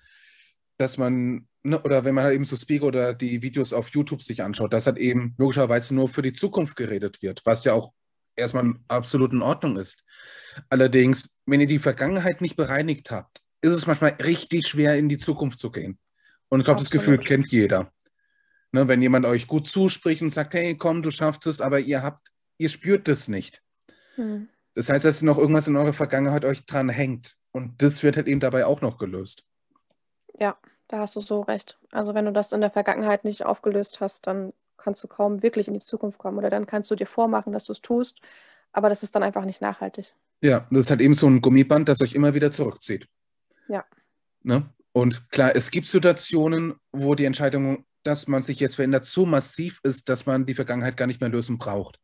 dass 0.76 0.98
man, 0.98 1.48
ne, 1.62 1.80
oder 1.82 2.04
wenn 2.04 2.14
man 2.14 2.24
halt 2.24 2.34
eben 2.34 2.44
so 2.44 2.56
Speaker 2.56 2.86
oder 2.86 3.14
die 3.14 3.42
Videos 3.42 3.72
auf 3.72 3.90
YouTube 3.90 4.22
sich 4.22 4.42
anschaut, 4.42 4.72
dass 4.72 4.86
halt 4.86 4.98
eben 4.98 5.34
logischerweise 5.38 5.94
nur 5.94 6.08
für 6.08 6.22
die 6.22 6.32
Zukunft 6.32 6.76
geredet 6.76 7.22
wird, 7.22 7.44
was 7.44 7.64
ja 7.64 7.74
auch 7.74 7.92
erstmal 8.36 8.74
absolut 8.86 9.32
in 9.32 9.42
Ordnung 9.42 9.76
ist. 9.76 10.04
Allerdings, 10.70 11.38
wenn 11.46 11.60
ihr 11.60 11.66
die 11.66 11.78
Vergangenheit 11.78 12.40
nicht 12.40 12.56
bereinigt 12.56 13.10
habt, 13.10 13.40
ist 13.60 13.72
es 13.72 13.86
manchmal 13.86 14.16
richtig 14.24 14.66
schwer, 14.66 14.96
in 14.96 15.08
die 15.08 15.18
Zukunft 15.18 15.58
zu 15.58 15.70
gehen. 15.70 15.98
Und 16.48 16.60
ich 16.60 16.64
glaube, 16.64 16.80
das. 16.80 16.90
Gefühl 16.90 17.18
kennt 17.18 17.50
jeder. 17.50 17.92
Ne, 18.70 18.86
wenn 18.86 19.00
jemand 19.00 19.24
euch 19.24 19.46
gut 19.46 19.66
zuspricht 19.66 20.20
und 20.20 20.30
sagt, 20.30 20.52
hey, 20.52 20.76
komm, 20.76 21.02
du 21.02 21.10
schaffst 21.10 21.46
es, 21.46 21.62
aber 21.62 21.80
ihr 21.80 22.02
habt, 22.02 22.32
ihr 22.58 22.68
spürt 22.68 23.08
das 23.08 23.28
nicht. 23.28 23.62
Hm. 24.16 24.48
Das 24.74 24.90
heißt, 24.90 25.04
dass 25.04 25.22
noch 25.22 25.38
irgendwas 25.38 25.68
in 25.68 25.76
eurer 25.76 25.94
Vergangenheit 25.94 26.44
euch 26.44 26.66
dran 26.66 26.88
hängt. 26.88 27.36
Und 27.52 27.80
das 27.82 28.02
wird 28.02 28.16
halt 28.16 28.26
eben 28.26 28.40
dabei 28.40 28.66
auch 28.66 28.82
noch 28.82 28.98
gelöst. 28.98 29.44
Ja, 30.38 30.58
da 30.88 30.98
hast 30.98 31.16
du 31.16 31.20
so 31.20 31.40
recht. 31.40 31.78
Also 31.90 32.14
wenn 32.14 32.26
du 32.26 32.32
das 32.32 32.52
in 32.52 32.60
der 32.60 32.70
Vergangenheit 32.70 33.24
nicht 33.24 33.46
aufgelöst 33.46 34.00
hast, 34.00 34.26
dann 34.26 34.52
kannst 34.76 35.02
du 35.02 35.08
kaum 35.08 35.42
wirklich 35.42 35.66
in 35.68 35.74
die 35.74 35.80
Zukunft 35.80 36.18
kommen. 36.18 36.38
Oder 36.38 36.50
dann 36.50 36.66
kannst 36.66 36.90
du 36.90 36.94
dir 36.94 37.06
vormachen, 37.06 37.52
dass 37.52 37.64
du 37.64 37.72
es 37.72 37.80
tust, 37.80 38.20
aber 38.72 38.88
das 38.88 39.02
ist 39.02 39.14
dann 39.14 39.22
einfach 39.22 39.44
nicht 39.44 39.60
nachhaltig. 39.60 40.14
Ja, 40.40 40.66
das 40.70 40.80
ist 40.80 40.90
halt 40.90 41.00
eben 41.00 41.14
so 41.14 41.26
ein 41.26 41.40
Gummiband, 41.40 41.88
das 41.88 42.00
euch 42.00 42.14
immer 42.14 42.34
wieder 42.34 42.52
zurückzieht. 42.52 43.08
Ja. 43.68 43.84
Ne? 44.42 44.68
Und 44.92 45.30
klar, 45.30 45.54
es 45.54 45.70
gibt 45.70 45.86
Situationen, 45.86 46.74
wo 46.92 47.14
die 47.14 47.24
Entscheidung, 47.24 47.84
dass 48.02 48.28
man 48.28 48.42
sich 48.42 48.60
jetzt 48.60 48.76
verändert, 48.76 49.04
so 49.04 49.26
massiv 49.26 49.80
ist, 49.82 50.08
dass 50.08 50.26
man 50.26 50.46
die 50.46 50.54
Vergangenheit 50.54 50.96
gar 50.96 51.06
nicht 51.06 51.20
mehr 51.20 51.30
lösen 51.30 51.58
braucht. 51.58 51.98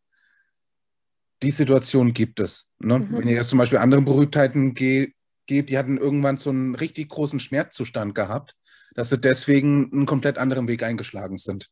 Die 1.43 1.51
Situation 1.51 2.15
gibt 2.15 2.41
es. 2.41 2.71
Ne? 2.79 3.01
Mhm. 3.01 3.19
Wenn 3.19 3.29
ihr 3.29 3.35
jetzt 3.37 3.51
zum 3.51 3.59
Beispiel 3.59 3.79
anderen 3.79 4.05
Berühmtheiten 4.05 4.75
gebt, 4.75 5.15
die 5.49 5.79
hatten 5.79 5.99
irgendwann 5.99 6.37
so 6.37 6.51
einen 6.51 6.75
richtig 6.75 7.11
großen 7.11 7.39
Schmerzzustand 7.39 8.15
gehabt, 8.15 8.55
dass 8.95 9.11
sie 9.11 9.19
deswegen 9.19 9.93
einen 9.93 10.07
komplett 10.07 10.39
anderen 10.39 10.69
Weg 10.69 10.83
eingeschlagen 10.83 11.37
sind. 11.37 11.69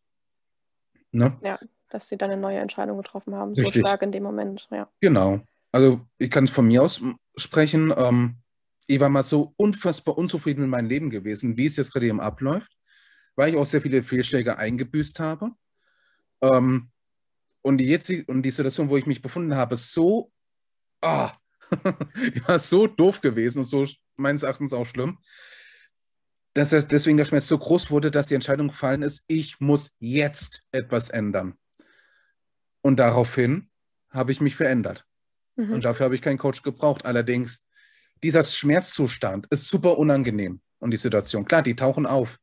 Ne? 1.12 1.38
Ja, 1.42 1.58
dass 1.88 2.08
sie 2.08 2.16
dann 2.16 2.30
eine 2.30 2.40
neue 2.40 2.58
Entscheidung 2.58 2.96
getroffen 2.96 3.34
haben, 3.34 3.54
Richtig. 3.54 3.82
so 3.82 3.88
stark 3.88 4.02
in 4.02 4.12
dem 4.12 4.22
Moment. 4.22 4.66
Ja. 4.70 4.88
Genau. 5.00 5.40
Also 5.70 6.00
ich 6.18 6.30
kann 6.30 6.44
es 6.44 6.50
von 6.50 6.66
mir 6.66 6.82
aus 6.82 7.02
sprechen. 7.36 7.92
Ähm, 7.96 8.36
ich 8.86 9.00
war 9.00 9.08
mal 9.08 9.22
so 9.22 9.54
unfassbar 9.56 10.18
unzufrieden 10.18 10.62
mit 10.62 10.70
meinem 10.70 10.88
Leben 10.88 11.10
gewesen, 11.10 11.56
wie 11.56 11.66
es 11.66 11.76
jetzt 11.76 11.92
gerade 11.92 12.06
eben 12.06 12.20
abläuft, 12.20 12.76
weil 13.36 13.50
ich 13.50 13.56
auch 13.56 13.66
sehr 13.66 13.82
viele 13.82 14.02
Fehlschläge 14.02 14.58
eingebüßt 14.58 15.20
habe. 15.20 15.50
Ähm, 16.42 16.90
und, 17.62 17.78
die 17.78 17.86
jetzige, 17.86 18.24
und 18.30 18.42
die 18.42 18.50
Situation, 18.50 18.90
wo 18.90 18.96
ich 18.96 19.06
mich 19.06 19.22
befunden 19.22 19.54
habe, 19.54 19.76
so, 19.76 20.32
ah, 21.00 21.32
war 22.46 22.58
so 22.58 22.86
doof 22.86 23.20
gewesen 23.20 23.60
und 23.60 23.64
so 23.64 23.86
meines 24.16 24.42
Erachtens 24.42 24.72
auch 24.72 24.86
schlimm, 24.86 25.18
dass 26.54 26.72
er 26.72 26.82
deswegen 26.82 27.16
der 27.16 27.24
Schmerz 27.24 27.48
so 27.48 27.56
groß 27.56 27.90
wurde, 27.90 28.10
dass 28.10 28.26
die 28.26 28.34
Entscheidung 28.34 28.68
gefallen 28.68 29.02
ist, 29.02 29.24
ich 29.28 29.60
muss 29.60 29.96
jetzt 30.00 30.64
etwas 30.70 31.08
ändern. 31.08 31.54
Und 32.82 32.96
daraufhin 32.98 33.70
habe 34.10 34.32
ich 34.32 34.40
mich 34.40 34.56
verändert. 34.56 35.06
Mhm. 35.56 35.72
Und 35.72 35.84
dafür 35.84 36.04
habe 36.04 36.14
ich 36.14 36.20
keinen 36.20 36.38
Coach 36.38 36.62
gebraucht. 36.62 37.06
Allerdings, 37.06 37.66
dieser 38.22 38.44
Schmerzzustand 38.44 39.46
ist 39.50 39.68
super 39.68 39.98
unangenehm 39.98 40.60
und 40.78 40.90
die 40.90 40.98
Situation. 40.98 41.44
Klar, 41.44 41.62
die 41.62 41.76
tauchen 41.76 42.06
auf. 42.06 42.38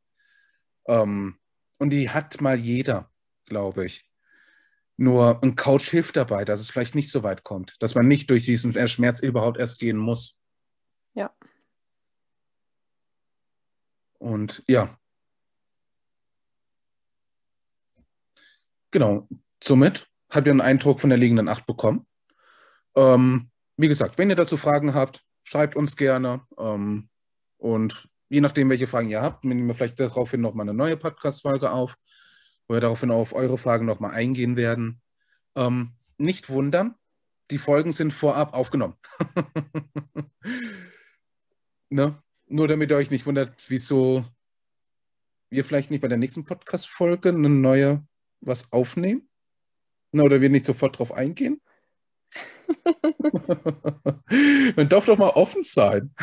Ähm, 0.89 1.37
und 1.77 1.91
die 1.91 2.09
hat 2.09 2.41
mal 2.41 2.57
jeder, 2.59 3.11
glaube 3.45 3.85
ich. 3.85 4.09
Nur 4.97 5.41
ein 5.43 5.55
Coach 5.55 5.89
hilft 5.89 6.17
dabei, 6.17 6.43
dass 6.43 6.59
es 6.59 6.71
vielleicht 6.71 6.95
nicht 6.95 7.09
so 7.09 7.23
weit 7.23 7.43
kommt, 7.43 7.77
dass 7.79 7.95
man 7.95 8.07
nicht 8.07 8.29
durch 8.29 8.43
diesen 8.43 8.73
Schmerz 8.89 9.21
überhaupt 9.21 9.57
erst 9.57 9.79
gehen 9.79 9.97
muss. 9.97 10.41
Ja. 11.13 11.33
Und 14.17 14.63
ja. 14.67 14.99
Genau. 18.91 19.29
Somit 19.63 20.09
habt 20.29 20.47
ihr 20.47 20.51
einen 20.51 20.61
Eindruck 20.61 20.99
von 20.99 21.09
der 21.09 21.19
liegenden 21.19 21.47
Acht 21.47 21.65
bekommen. 21.65 22.07
Ähm, 22.95 23.51
wie 23.77 23.87
gesagt, 23.87 24.17
wenn 24.17 24.29
ihr 24.29 24.35
dazu 24.35 24.57
Fragen 24.57 24.93
habt, 24.93 25.23
schreibt 25.43 25.75
uns 25.75 25.95
gerne. 25.95 26.45
Ähm, 26.57 27.09
und 27.57 28.09
je 28.29 28.41
nachdem, 28.41 28.69
welche 28.69 28.87
Fragen 28.87 29.09
ihr 29.09 29.21
habt, 29.21 29.43
nehmen 29.43 29.67
wir 29.67 29.75
vielleicht 29.75 29.99
daraufhin 29.99 30.41
nochmal 30.41 30.65
eine 30.65 30.77
neue 30.77 30.97
Podcast-Folge 30.97 31.71
auf, 31.71 31.97
wo 32.67 32.75
wir 32.75 32.81
daraufhin 32.81 33.11
auf 33.11 33.33
eure 33.33 33.57
Fragen 33.57 33.85
nochmal 33.85 34.11
eingehen 34.11 34.55
werden. 34.55 35.01
Ähm, 35.55 35.93
nicht 36.17 36.49
wundern, 36.49 36.95
die 37.51 37.57
Folgen 37.57 37.91
sind 37.91 38.11
vorab 38.11 38.53
aufgenommen. 38.53 38.95
ne? 41.89 42.21
Nur 42.47 42.67
damit 42.67 42.91
ihr 42.91 42.97
euch 42.97 43.11
nicht 43.11 43.25
wundert, 43.25 43.69
wieso 43.69 44.25
wir 45.49 45.65
vielleicht 45.65 45.91
nicht 45.91 46.01
bei 46.01 46.07
der 46.07 46.17
nächsten 46.17 46.45
Podcast-Folge 46.45 47.29
eine 47.29 47.49
neue 47.49 48.05
was 48.41 48.71
aufnehmen. 48.71 49.27
Oder 50.11 50.41
wir 50.41 50.49
nicht 50.49 50.65
sofort 50.65 50.97
drauf 50.97 51.11
eingehen. 51.11 51.61
Man 54.75 54.89
darf 54.89 55.05
doch 55.05 55.17
mal 55.17 55.29
offen 55.29 55.63
sein. 55.63 56.13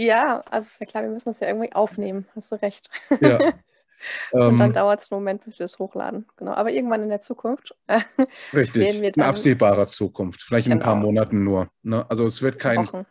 Ja, 0.00 0.42
also 0.50 0.66
ist 0.66 0.80
ja 0.80 0.86
klar, 0.86 1.02
wir 1.02 1.10
müssen 1.10 1.28
das 1.28 1.40
ja 1.40 1.48
irgendwie 1.48 1.72
aufnehmen. 1.72 2.26
Hast 2.34 2.50
du 2.50 2.56
recht. 2.56 2.88
Ja. 3.20 3.38
Und 4.32 4.58
dann 4.58 4.68
ähm, 4.68 4.72
dauert 4.72 5.02
es 5.02 5.12
einen 5.12 5.20
Moment, 5.20 5.44
bis 5.44 5.58
wir 5.58 5.66
es 5.66 5.78
hochladen. 5.78 6.24
Genau. 6.38 6.52
Aber 6.52 6.70
irgendwann 6.70 7.02
in 7.02 7.10
der 7.10 7.20
Zukunft. 7.20 7.76
richtig. 8.54 9.02
in 9.02 9.20
absehbarer 9.20 9.86
Zukunft. 9.86 10.40
Vielleicht 10.40 10.68
in 10.68 10.72
ein 10.72 10.80
paar 10.80 10.94
genau. 10.94 11.04
Monaten 11.04 11.44
nur. 11.44 11.68
Ne? 11.82 12.06
Also 12.08 12.24
es 12.24 12.40
wird 12.40 12.58
kein. 12.58 12.78
Wochen. 12.78 13.04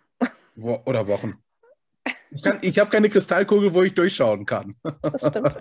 Wo 0.55 0.81
oder 0.87 1.05
Wochen. 1.05 1.35
Ich, 2.31 2.43
ich 2.61 2.79
habe 2.79 2.89
keine 2.89 3.09
Kristallkugel, 3.09 3.71
wo 3.71 3.83
ich 3.83 3.93
durchschauen 3.93 4.47
kann. 4.47 4.75
Das 5.03 5.27
stimmt. 5.27 5.57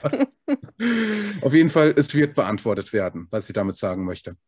Auf 1.43 1.53
jeden 1.53 1.69
Fall, 1.69 1.93
es 1.95 2.15
wird 2.15 2.37
beantwortet 2.37 2.95
werden, 2.95 3.29
was 3.31 3.51
ich 3.51 3.55
damit 3.55 3.77
sagen 3.77 4.07
möchte. 4.07 4.39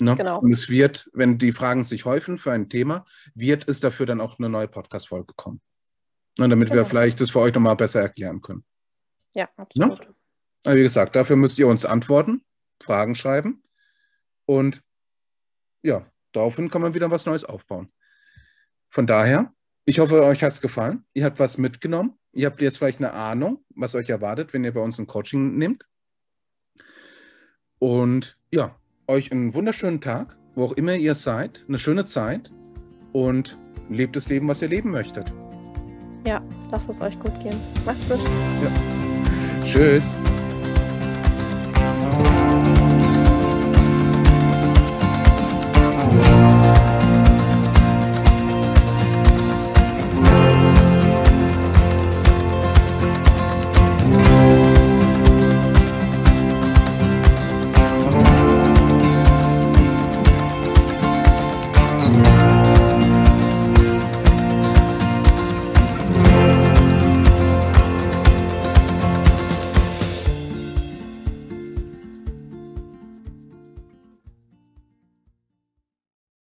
Ne? 0.00 0.16
Genau. 0.16 0.40
Und 0.40 0.52
es 0.52 0.68
wird, 0.68 1.08
wenn 1.12 1.38
die 1.38 1.52
Fragen 1.52 1.84
sich 1.84 2.04
häufen 2.04 2.38
für 2.38 2.50
ein 2.50 2.68
Thema, 2.68 3.04
wird 3.36 3.68
es 3.68 3.78
dafür 3.78 4.06
dann 4.06 4.20
auch 4.20 4.40
eine 4.40 4.48
neue 4.48 4.66
Podcast-Folge 4.66 5.34
kommen. 5.36 5.60
Ne, 6.38 6.48
damit 6.48 6.68
genau. 6.68 6.80
wir 6.80 6.86
vielleicht 6.86 7.20
das 7.20 7.30
für 7.30 7.40
euch 7.40 7.54
nochmal 7.54 7.76
besser 7.76 8.00
erklären 8.00 8.40
können. 8.40 8.64
Ja, 9.34 9.48
absolut. 9.56 10.00
Ne? 10.00 10.14
Aber 10.64 10.76
wie 10.76 10.82
gesagt, 10.82 11.14
dafür 11.14 11.36
müsst 11.36 11.58
ihr 11.58 11.68
uns 11.68 11.84
antworten, 11.84 12.42
Fragen 12.82 13.14
schreiben 13.14 13.62
und 14.46 14.82
ja, 15.82 16.10
daraufhin 16.32 16.70
kann 16.70 16.82
man 16.82 16.94
wieder 16.94 17.10
was 17.10 17.26
Neues 17.26 17.44
aufbauen. 17.44 17.92
Von 18.88 19.06
daher, 19.06 19.52
ich 19.84 19.98
hoffe, 19.98 20.24
euch 20.24 20.42
hat 20.42 20.52
es 20.52 20.60
gefallen. 20.60 21.04
Ihr 21.12 21.24
habt 21.24 21.38
was 21.38 21.58
mitgenommen. 21.58 22.18
Ihr 22.32 22.46
habt 22.46 22.62
jetzt 22.62 22.78
vielleicht 22.78 22.98
eine 22.98 23.12
Ahnung, 23.12 23.64
was 23.74 23.94
euch 23.94 24.08
erwartet, 24.08 24.52
wenn 24.52 24.64
ihr 24.64 24.72
bei 24.72 24.80
uns 24.80 24.98
ein 24.98 25.06
Coaching 25.06 25.56
nehmt. 25.56 25.86
Und 27.78 28.38
ja, 28.50 28.74
euch 29.06 29.30
einen 29.30 29.52
wunderschönen 29.52 30.00
Tag, 30.00 30.38
wo 30.54 30.64
auch 30.64 30.72
immer 30.72 30.94
ihr 30.94 31.14
seid, 31.14 31.64
eine 31.68 31.78
schöne 31.78 32.06
Zeit 32.06 32.50
und 33.12 33.58
lebt 33.90 34.16
das 34.16 34.28
Leben, 34.28 34.48
was 34.48 34.62
ihr 34.62 34.68
leben 34.68 34.90
möchtet. 34.90 35.32
Ja, 36.24 36.40
lasst 36.70 36.88
es 36.88 37.00
euch 37.00 37.18
gut 37.20 37.38
gehen. 37.42 37.60
Macht's 37.84 38.08
gut. 38.08 38.18
Ja. 38.62 39.64
Tschüss. 39.64 40.16